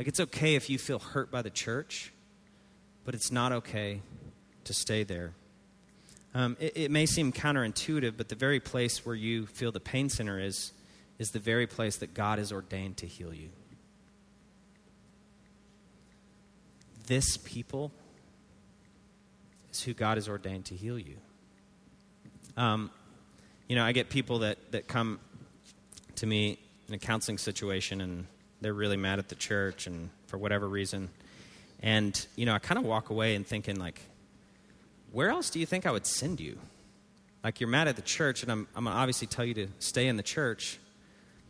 Like, 0.00 0.08
it's 0.08 0.18
okay 0.18 0.56
if 0.56 0.68
you 0.68 0.78
feel 0.78 0.98
hurt 0.98 1.30
by 1.30 1.42
the 1.42 1.50
church, 1.50 2.12
but 3.04 3.14
it's 3.14 3.30
not 3.30 3.52
okay 3.52 4.02
to 4.64 4.74
stay 4.74 5.04
there. 5.04 5.34
Um, 6.34 6.56
it, 6.58 6.72
it 6.74 6.90
may 6.90 7.06
seem 7.06 7.30
counterintuitive, 7.30 8.14
but 8.16 8.28
the 8.28 8.34
very 8.34 8.58
place 8.58 9.06
where 9.06 9.14
you 9.14 9.46
feel 9.46 9.70
the 9.70 9.78
pain 9.78 10.08
center 10.08 10.40
is, 10.40 10.72
is 11.20 11.30
the 11.30 11.38
very 11.38 11.68
place 11.68 11.98
that 11.98 12.14
God 12.14 12.40
has 12.40 12.50
ordained 12.50 12.96
to 12.96 13.06
heal 13.06 13.32
you. 13.32 13.50
This 17.06 17.36
people 17.36 17.92
is 19.72 19.82
who 19.82 19.94
God 19.94 20.16
has 20.16 20.28
ordained 20.28 20.66
to 20.66 20.74
heal 20.74 20.98
you. 20.98 21.16
Um, 22.56 22.90
you 23.68 23.76
know, 23.76 23.84
I 23.84 23.92
get 23.92 24.10
people 24.10 24.40
that, 24.40 24.58
that 24.72 24.86
come 24.86 25.18
to 26.16 26.26
me 26.26 26.58
in 26.88 26.94
a 26.94 26.98
counseling 26.98 27.38
situation 27.38 28.00
and 28.00 28.26
they're 28.60 28.74
really 28.74 28.96
mad 28.96 29.18
at 29.18 29.28
the 29.28 29.34
church 29.34 29.86
and 29.86 30.10
for 30.26 30.38
whatever 30.38 30.68
reason. 30.68 31.08
And, 31.82 32.26
you 32.36 32.46
know, 32.46 32.54
I 32.54 32.58
kind 32.58 32.78
of 32.78 32.84
walk 32.84 33.10
away 33.10 33.34
and 33.34 33.46
thinking, 33.46 33.76
like, 33.76 34.00
where 35.10 35.30
else 35.30 35.50
do 35.50 35.58
you 35.58 35.66
think 35.66 35.84
I 35.84 35.90
would 35.90 36.06
send 36.06 36.40
you? 36.40 36.58
Like, 37.42 37.60
you're 37.60 37.68
mad 37.68 37.88
at 37.88 37.96
the 37.96 38.02
church, 38.02 38.42
and 38.44 38.52
I'm, 38.52 38.68
I'm 38.76 38.84
going 38.84 38.94
to 38.94 39.00
obviously 39.00 39.26
tell 39.26 39.44
you 39.44 39.54
to 39.54 39.68
stay 39.80 40.06
in 40.06 40.16
the 40.16 40.22
church, 40.22 40.78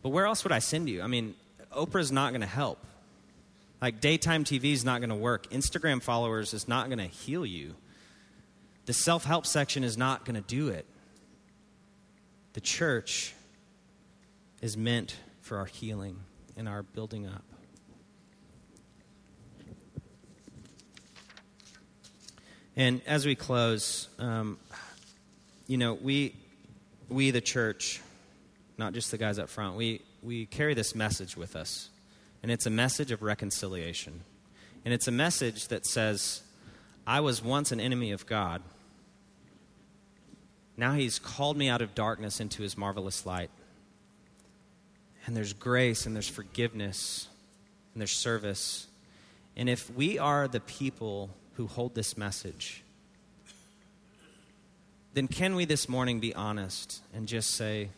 but 0.01 0.09
where 0.09 0.25
else 0.25 0.43
would 0.43 0.51
I 0.51 0.59
send 0.59 0.89
you? 0.89 1.03
I 1.03 1.07
mean, 1.07 1.35
Oprah's 1.71 2.11
not 2.11 2.31
going 2.31 2.41
to 2.41 2.47
help. 2.47 2.83
Like, 3.79 4.01
daytime 4.01 4.43
TV 4.43 4.73
is 4.73 4.83
not 4.83 5.01
going 5.01 5.11
to 5.11 5.15
work. 5.15 5.49
Instagram 5.51 6.01
followers 6.01 6.53
is 6.53 6.67
not 6.67 6.87
going 6.87 6.97
to 6.97 7.05
heal 7.05 7.45
you. 7.45 7.75
The 8.85 8.93
self 8.93 9.23
help 9.23 9.45
section 9.45 9.83
is 9.83 9.97
not 9.97 10.25
going 10.25 10.35
to 10.35 10.41
do 10.41 10.69
it. 10.69 10.85
The 12.53 12.61
church 12.61 13.33
is 14.61 14.77
meant 14.77 15.15
for 15.41 15.57
our 15.57 15.65
healing 15.65 16.19
and 16.55 16.67
our 16.67 16.83
building 16.83 17.25
up. 17.25 17.43
And 22.75 23.01
as 23.05 23.25
we 23.25 23.35
close, 23.35 24.09
um, 24.19 24.57
you 25.67 25.77
know, 25.77 25.93
we, 25.93 26.35
we, 27.09 27.31
the 27.31 27.41
church, 27.41 28.01
not 28.77 28.93
just 28.93 29.11
the 29.11 29.17
guys 29.17 29.37
up 29.39 29.49
front, 29.49 29.75
we, 29.75 30.01
we 30.21 30.45
carry 30.45 30.73
this 30.73 30.95
message 30.95 31.37
with 31.37 31.55
us. 31.55 31.89
And 32.41 32.51
it's 32.51 32.65
a 32.65 32.71
message 32.71 33.11
of 33.11 33.21
reconciliation. 33.21 34.21
And 34.85 34.93
it's 34.93 35.07
a 35.07 35.11
message 35.11 35.69
that 35.69 35.85
says, 35.85 36.42
I 37.05 37.19
was 37.19 37.43
once 37.43 37.71
an 37.71 37.79
enemy 37.79 38.11
of 38.11 38.25
God. 38.25 38.61
Now 40.77 40.93
he's 40.93 41.19
called 41.19 41.57
me 41.57 41.69
out 41.69 41.81
of 41.81 41.93
darkness 41.93 42.39
into 42.39 42.63
his 42.63 42.77
marvelous 42.77 43.25
light. 43.25 43.51
And 45.25 45.35
there's 45.35 45.53
grace 45.53 46.05
and 46.05 46.15
there's 46.15 46.27
forgiveness 46.27 47.27
and 47.93 48.01
there's 48.01 48.11
service. 48.11 48.87
And 49.55 49.69
if 49.69 49.93
we 49.93 50.17
are 50.17 50.47
the 50.47 50.59
people 50.59 51.29
who 51.55 51.67
hold 51.67 51.93
this 51.95 52.17
message, 52.17 52.83
then 55.13 55.27
can 55.27 55.55
we 55.55 55.65
this 55.65 55.87
morning 55.87 56.19
be 56.19 56.33
honest 56.33 57.01
and 57.13 57.27
just 57.27 57.51
say, 57.51 57.89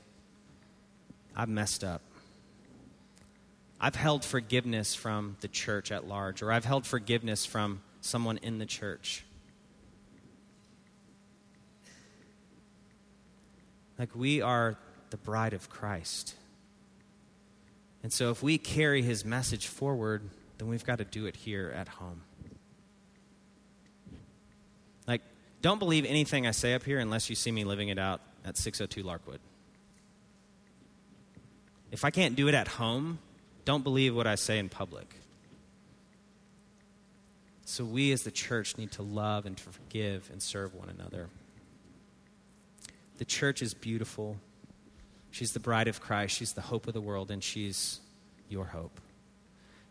I've 1.36 1.50
messed 1.50 1.84
up? 1.84 2.02
I've 3.80 3.96
held 3.96 4.26
forgiveness 4.26 4.96
from 4.96 5.38
the 5.41 5.48
church 5.48 5.91
at 5.91 6.08
large, 6.08 6.41
or 6.41 6.52
I've 6.52 6.65
held 6.65 6.86
forgiveness 6.86 7.46
from 7.46 7.82
someone 8.06 8.38
in 8.38 8.60
the 8.60 8.65
church. 8.65 9.26
Like 13.98 14.15
we 14.15 14.41
are 14.41 14.78
the 15.10 15.18
bride 15.18 15.54
of 15.54 15.70
Christ. 15.70 16.36
And 18.04 18.13
so 18.13 18.30
if 18.30 18.44
we 18.44 18.58
carry 18.58 19.02
his 19.02 19.26
message 19.26 19.68
forward, 19.68 20.22
then 20.58 20.68
we've 20.68 20.86
got 20.86 21.00
to 21.00 21.06
do 21.06 21.26
it 21.26 21.36
here 21.36 21.74
at 21.76 21.88
home. 21.88 22.22
Like, 25.08 25.22
don't 25.62 25.80
believe 25.80 26.06
anything 26.06 26.46
I 26.46 26.52
say 26.52 26.74
up 26.74 26.84
here 26.84 27.00
unless 27.00 27.30
you 27.30 27.36
see 27.36 27.52
me 27.52 27.63
living 27.63 27.89
it 27.89 27.98
out 27.98 28.22
at 28.44 28.58
602 28.58 29.04
Larkwood. 29.04 29.39
If 31.91 32.06
I 32.06 32.12
can't 32.12 32.36
do 32.36 32.48
it 32.48 32.54
at 32.54 32.68
home, 32.68 33.20
don't 33.63 33.84
believe 33.84 34.15
what 34.15 34.28
I 34.28 34.36
say 34.36 34.60
in 34.60 34.70
public. 34.70 35.15
So, 37.67 37.84
we 37.84 38.12
as 38.12 38.21
the 38.21 38.32
church 38.32 38.78
need 38.78 38.91
to 38.91 39.01
love 39.01 39.47
and 39.47 39.58
to 39.58 39.63
forgive 39.63 40.30
and 40.32 40.41
serve 40.41 40.75
one 40.75 40.88
another. 40.88 41.30
The 43.17 43.25
church 43.25 43.63
is 43.63 43.73
beautiful. 43.73 44.38
She's 45.32 45.51
the 45.51 45.60
bride 45.60 45.88
of 45.88 45.99
Christ. 45.99 46.38
She's 46.38 46.54
the 46.54 46.62
hope 46.62 46.88
of 46.88 46.93
the 46.93 47.01
world, 47.01 47.32
and 47.32 47.43
she's 47.43 47.99
your 48.49 48.65
hope. 48.65 49.01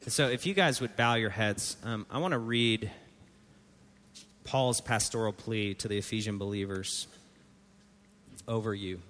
And 0.05 0.13
so, 0.13 0.29
if 0.29 0.47
you 0.47 0.55
guys 0.55 0.81
would 0.81 0.95
bow 0.95 1.15
your 1.15 1.31
heads, 1.31 1.77
um, 1.83 2.07
I 2.13 2.19
want 2.19 2.31
to 2.31 2.39
read 2.39 2.93
Paul's 4.45 4.81
pastoral 4.81 5.33
plea 5.33 5.75
to 5.75 5.89
the 5.89 5.99
Ephesian 5.99 6.39
believers 6.39 7.09
over 8.47 8.73
you. 8.73 9.01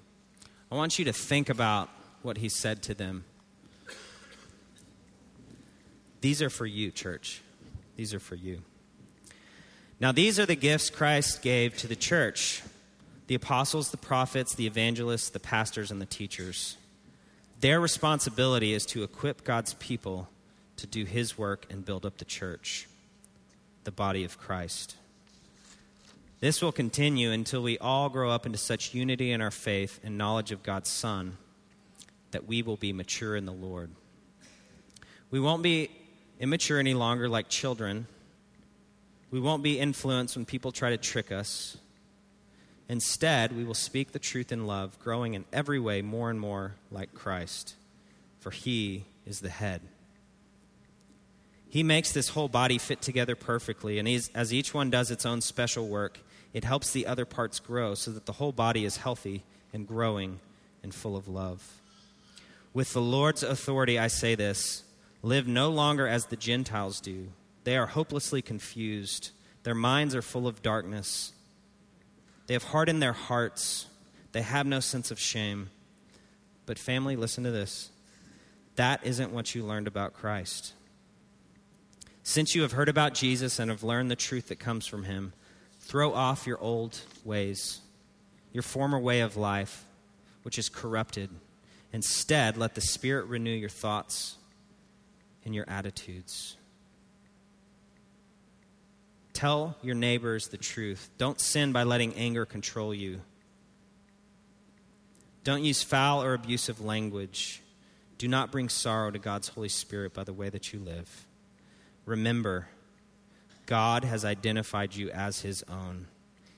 I 0.73 0.77
want 0.77 0.99
you 0.99 1.05
to 1.05 1.13
think 1.13 1.51
about 1.51 1.91
what 2.23 2.39
he 2.39 2.49
said 2.49 2.83
to 2.85 2.95
them. 2.95 3.25
These 6.23 6.41
are 6.41 6.49
for 6.49 6.65
you, 6.65 6.91
church. 6.91 7.43
These 7.97 8.15
are 8.15 8.21
for 8.21 8.35
you. 8.35 8.63
Now, 10.01 10.13
these 10.13 10.39
are 10.41 10.47
the 10.47 10.57
gifts 10.57 10.91
Christ 10.91 11.43
gave 11.43 11.77
to 11.79 11.87
the 11.87 11.97
church 11.97 12.63
the 13.27 13.35
apostles, 13.35 13.91
the 13.91 13.97
prophets, 13.97 14.55
the 14.55 14.67
evangelists, 14.67 15.31
the 15.31 15.41
pastors, 15.41 15.91
and 15.91 16.01
the 16.01 16.07
teachers. 16.07 16.77
Their 17.61 17.81
responsibility 17.81 18.75
is 18.75 18.85
to 18.87 19.03
equip 19.03 19.45
God's 19.45 19.75
people 19.75 20.29
to 20.77 20.87
do 20.87 21.05
his 21.05 21.39
work 21.39 21.67
and 21.71 21.85
build 21.85 22.05
up 22.05 22.19
the 22.19 22.27
church, 22.27 22.87
the 23.85 23.91
body 23.91 24.25
of 24.25 24.39
Christ. 24.39 24.97
This 26.41 26.61
will 26.61 26.73
continue 26.73 27.31
until 27.31 27.63
we 27.63 27.79
all 27.79 28.11
grow 28.11 28.31
up 28.31 28.45
into 28.45 28.59
such 28.59 28.93
unity 28.93 29.33
in 29.33 29.41
our 29.41 29.51
faith 29.51 30.01
and 30.05 30.19
knowledge 30.19 30.53
of 30.53 30.63
God's 30.63 30.91
Son 30.91 31.39
that 32.33 32.47
we 32.47 32.61
will 32.61 32.77
be 32.77 32.93
mature 32.93 33.37
in 33.37 33.47
the 33.47 33.53
Lord. 33.53 33.91
We 35.31 35.41
won't 35.41 35.63
be 35.63 35.89
immature 36.41 36.79
any 36.79 36.95
longer 36.95 37.29
like 37.29 37.49
children. 37.49 38.07
We 39.31 39.41
won't 39.41 39.63
be 39.63 39.79
influenced 39.79 40.37
when 40.37 40.45
people 40.45 40.73
try 40.73 40.91
to 40.91 40.97
trick 40.97 41.33
us. 41.33 41.77
Instead, 42.89 43.57
we 43.57 43.65
will 43.65 43.75
speak 43.75 44.13
the 44.13 44.19
truth 44.19 44.53
in 44.53 44.67
love, 44.67 44.99
growing 44.99 45.35
in 45.35 45.45
every 45.53 45.81
way 45.81 46.03
more 46.03 46.31
and 46.31 46.39
more 46.39 46.75
like 46.91 47.15
Christ, 47.15 47.75
for 48.41 48.51
He 48.51 49.05
is 49.27 49.41
the 49.41 49.49
head. 49.49 49.81
He 51.69 51.83
makes 51.83 52.13
this 52.13 52.29
whole 52.29 52.49
body 52.49 52.79
fit 52.79 53.01
together 53.01 53.35
perfectly, 53.35 53.99
and 53.99 54.07
as 54.35 54.55
each 54.55 54.75
one 54.75 54.91
does 54.91 55.11
its 55.11 55.27
own 55.27 55.41
special 55.41 55.89
work, 55.89 56.21
it 56.53 56.63
helps 56.63 56.93
the 56.93 57.07
other 57.07 57.25
parts 57.25 57.59
grow 57.59 57.95
so 57.95 58.13
that 58.13 58.27
the 58.27 58.35
whole 58.35 58.53
body 58.53 58.85
is 58.85 58.99
healthy 58.99 59.43
and 59.73 59.89
growing 59.89 60.39
and 60.85 60.95
full 60.95 61.17
of 61.17 61.27
love. 61.27 61.81
With 62.73 62.93
the 62.93 63.01
Lord's 63.01 63.43
authority, 63.43 63.99
I 63.99 64.07
say 64.07 64.35
this 64.35 64.85
live 65.25 65.49
no 65.49 65.71
longer 65.71 66.07
as 66.07 66.27
the 66.27 66.37
Gentiles 66.37 67.01
do. 67.01 67.29
They 67.65 67.77
are 67.77 67.87
hopelessly 67.87 68.43
confused, 68.43 69.31
their 69.63 69.75
minds 69.75 70.15
are 70.15 70.23
full 70.23 70.47
of 70.47 70.63
darkness. 70.63 71.33
They 72.47 72.53
have 72.53 72.65
hardened 72.65 73.03
their 73.03 73.15
hearts, 73.15 73.87
they 74.33 74.43
have 74.43 74.67
no 74.67 74.81
sense 74.81 75.11
of 75.11 75.19
shame. 75.19 75.71
But, 76.67 76.79
family, 76.79 77.17
listen 77.17 77.45
to 77.45 77.51
this. 77.51 77.91
That 78.77 79.05
isn't 79.05 79.33
what 79.33 79.55
you 79.55 79.65
learned 79.65 79.87
about 79.87 80.15
Christ. 80.15 80.73
Since 82.23 82.55
you 82.55 82.63
have 82.63 82.73
heard 82.73 82.89
about 82.89 83.15
Jesus 83.15 83.59
and 83.59 83.71
have 83.71 83.83
learned 83.83 84.11
the 84.11 84.17
truth 84.17 84.49
that 84.49 84.59
comes 84.59 84.87
from 84.87 85.05
him, 85.05 85.33
Throw 85.85 86.15
off 86.15 86.47
your 86.47 86.59
old 86.61 86.99
ways, 87.25 87.81
your 88.53 88.63
former 88.63 88.99
way 88.99 89.21
of 89.21 89.37
life, 89.37 89.85
which 90.43 90.59
is 90.59 90.71
corrupted. 90.71 91.29
Instead, 91.93 92.57
let 92.57 92.75
the 92.75 92.81
Spirit 92.81 93.27
renew 93.27 93.51
your 93.51 93.69
thoughts 93.69 94.37
and 95.45 95.55
your 95.55 95.65
attitudes. 95.69 96.57
Tell 99.33 99.77
your 99.83 99.95
neighbors 99.95 100.49
the 100.49 100.57
truth. 100.57 101.11
Don't 101.19 101.41
sin 101.41 101.73
by 101.73 101.83
letting 101.83 102.15
anger 102.15 102.47
control 102.47 102.95
you. 102.95 103.21
Don't 105.43 105.63
use 105.63 105.83
foul 105.83 106.23
or 106.23 106.35
abusive 106.35 106.81
language. 106.81 107.61
Do 108.17 108.29
not 108.29 108.53
bring 108.53 108.69
sorrow 108.69 109.11
to 109.11 109.19
God's 109.19 109.49
Holy 109.49 109.69
Spirit 109.69 110.15
by 110.15 110.25
the 110.25 110.33
way 110.33 110.49
that 110.49 110.73
you 110.73 110.79
live. 110.79 111.27
Remember, 112.07 112.69
God 113.67 114.05
has 114.05 114.25
identified 114.25 114.95
you 114.95 115.11
as 115.11 115.41
his 115.41 115.63
own. 115.65 116.07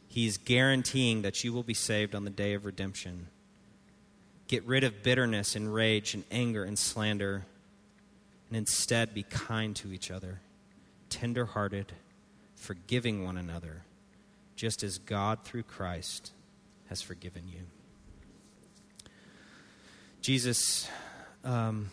He 0.07 0.27
is 0.27 0.39
guaranteeing 0.39 1.23
that 1.23 1.45
you 1.45 1.53
will 1.53 1.63
be 1.63 1.75
saved 1.75 2.15
on 2.15 2.25
the 2.25 2.31
day 2.31 2.55
of 2.55 2.65
redemption. 2.65 3.29
Get 4.49 4.65
rid 4.65 4.85
of 4.85 5.03
bitterness 5.03 5.57
and 5.57 5.73
rage 5.73 6.15
and 6.15 6.25
anger 6.31 6.63
and 6.63 6.79
slander, 6.79 7.47
and 8.57 8.63
instead 8.63 9.13
be 9.13 9.23
kind 9.23 9.77
to 9.77 9.93
each 9.93 10.11
other, 10.11 10.41
tender 11.11 11.45
hearted, 11.45 11.93
forgiving 12.55 13.23
one 13.23 13.37
another, 13.37 13.83
just 14.55 14.83
as 14.83 14.97
God 14.97 15.45
through 15.45 15.65
Christ 15.65 16.33
has 16.87 17.03
forgiven 17.03 17.43
you. 17.47 17.61
Jesus, 20.23 20.89
um, 21.45 21.91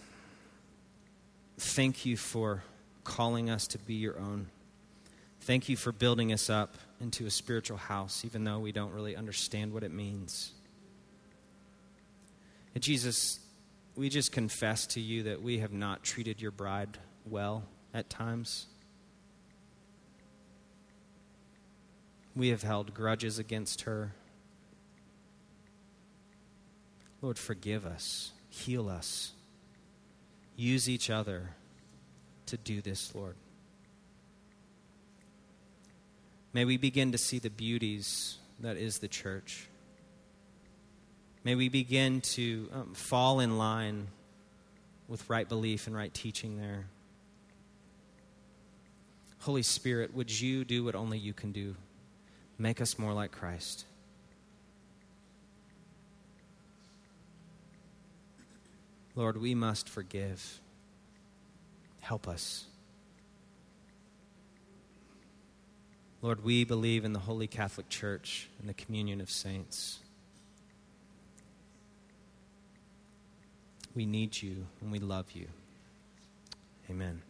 thank 1.58 2.06
you 2.06 2.16
for 2.16 2.64
calling 3.04 3.50
us 3.50 3.68
to 3.68 3.78
be 3.78 3.96
your 3.96 4.18
own. 4.18 4.48
Thank 5.42 5.68
you 5.68 5.76
for 5.76 5.92
building 5.92 6.32
us 6.32 6.50
up 6.50 6.76
into 7.02 7.26
a 7.26 7.30
spiritual 7.30 7.76
house, 7.76 8.24
even 8.24 8.46
though 8.46 8.60
we 8.60 8.72
don't 8.72 8.94
really 8.94 9.18
understand 9.18 9.74
what 9.74 9.84
it 9.84 9.92
means. 9.92 10.54
And 12.74 12.82
Jesus, 12.82 13.42
we 13.96 14.10
just 14.10 14.32
confess 14.32 14.88
to 14.88 15.00
you 15.00 15.24
that 15.24 15.42
we 15.42 15.60
have 15.60 15.72
not 15.72 16.04
treated 16.04 16.42
your 16.42 16.52
bride 16.52 16.98
well 17.26 17.64
at 17.94 18.10
times. 18.10 18.66
We 22.36 22.50
have 22.50 22.64
held 22.64 22.94
grudges 22.94 23.38
against 23.38 23.82
her. 23.82 24.14
Lord, 27.22 27.38
forgive 27.38 27.86
us, 27.86 28.32
heal 28.50 28.90
us, 28.90 29.32
use 30.56 30.90
each 30.90 31.10
other 31.10 31.52
to 32.48 32.58
do 32.58 32.82
this, 32.82 33.14
Lord. 33.16 33.36
May 36.52 36.66
we 36.66 36.78
begin 36.78 37.12
to 37.12 37.18
see 37.18 37.40
the 37.40 37.50
beauties 37.50 38.38
that 38.60 38.78
is 38.78 39.00
the 39.00 39.08
church. 39.08 39.68
May 41.44 41.56
we 41.56 41.68
begin 41.68 42.22
to 42.22 42.70
um, 42.74 42.94
fall 42.94 43.40
in 43.42 43.58
line 43.58 44.08
with 45.08 45.30
right 45.30 45.48
belief 45.48 45.88
and 45.88 45.96
right 45.96 46.14
teaching 46.14 46.58
there. 46.58 46.86
Holy 49.40 49.64
Spirit, 49.64 50.14
would 50.14 50.32
you 50.40 50.64
do 50.64 50.86
what 50.86 50.96
only 50.96 51.18
you 51.18 51.34
can 51.34 51.52
do? 51.52 51.76
Make 52.58 52.80
us 52.80 52.98
more 52.98 53.12
like 53.12 53.32
Christ. 53.32 53.86
Lord, 59.16 59.40
we 59.40 59.54
must 59.54 59.90
forgive. 59.90 60.62
Help 62.00 62.28
us. 62.28 62.66
Lord, 66.22 66.44
we 66.46 66.64
believe 66.64 67.04
in 67.04 67.12
the 67.12 67.20
Holy 67.20 67.48
Catholic 67.48 67.90
Church 67.90 68.50
and 68.60 68.70
the 68.70 68.74
communion 68.74 69.20
of 69.20 69.30
saints. 69.30 70.00
We 73.96 74.06
need 74.06 74.42
you 74.42 74.66
and 74.82 74.92
we 74.92 75.00
love 75.00 75.32
you. 75.34 75.48
Amen. 76.90 77.22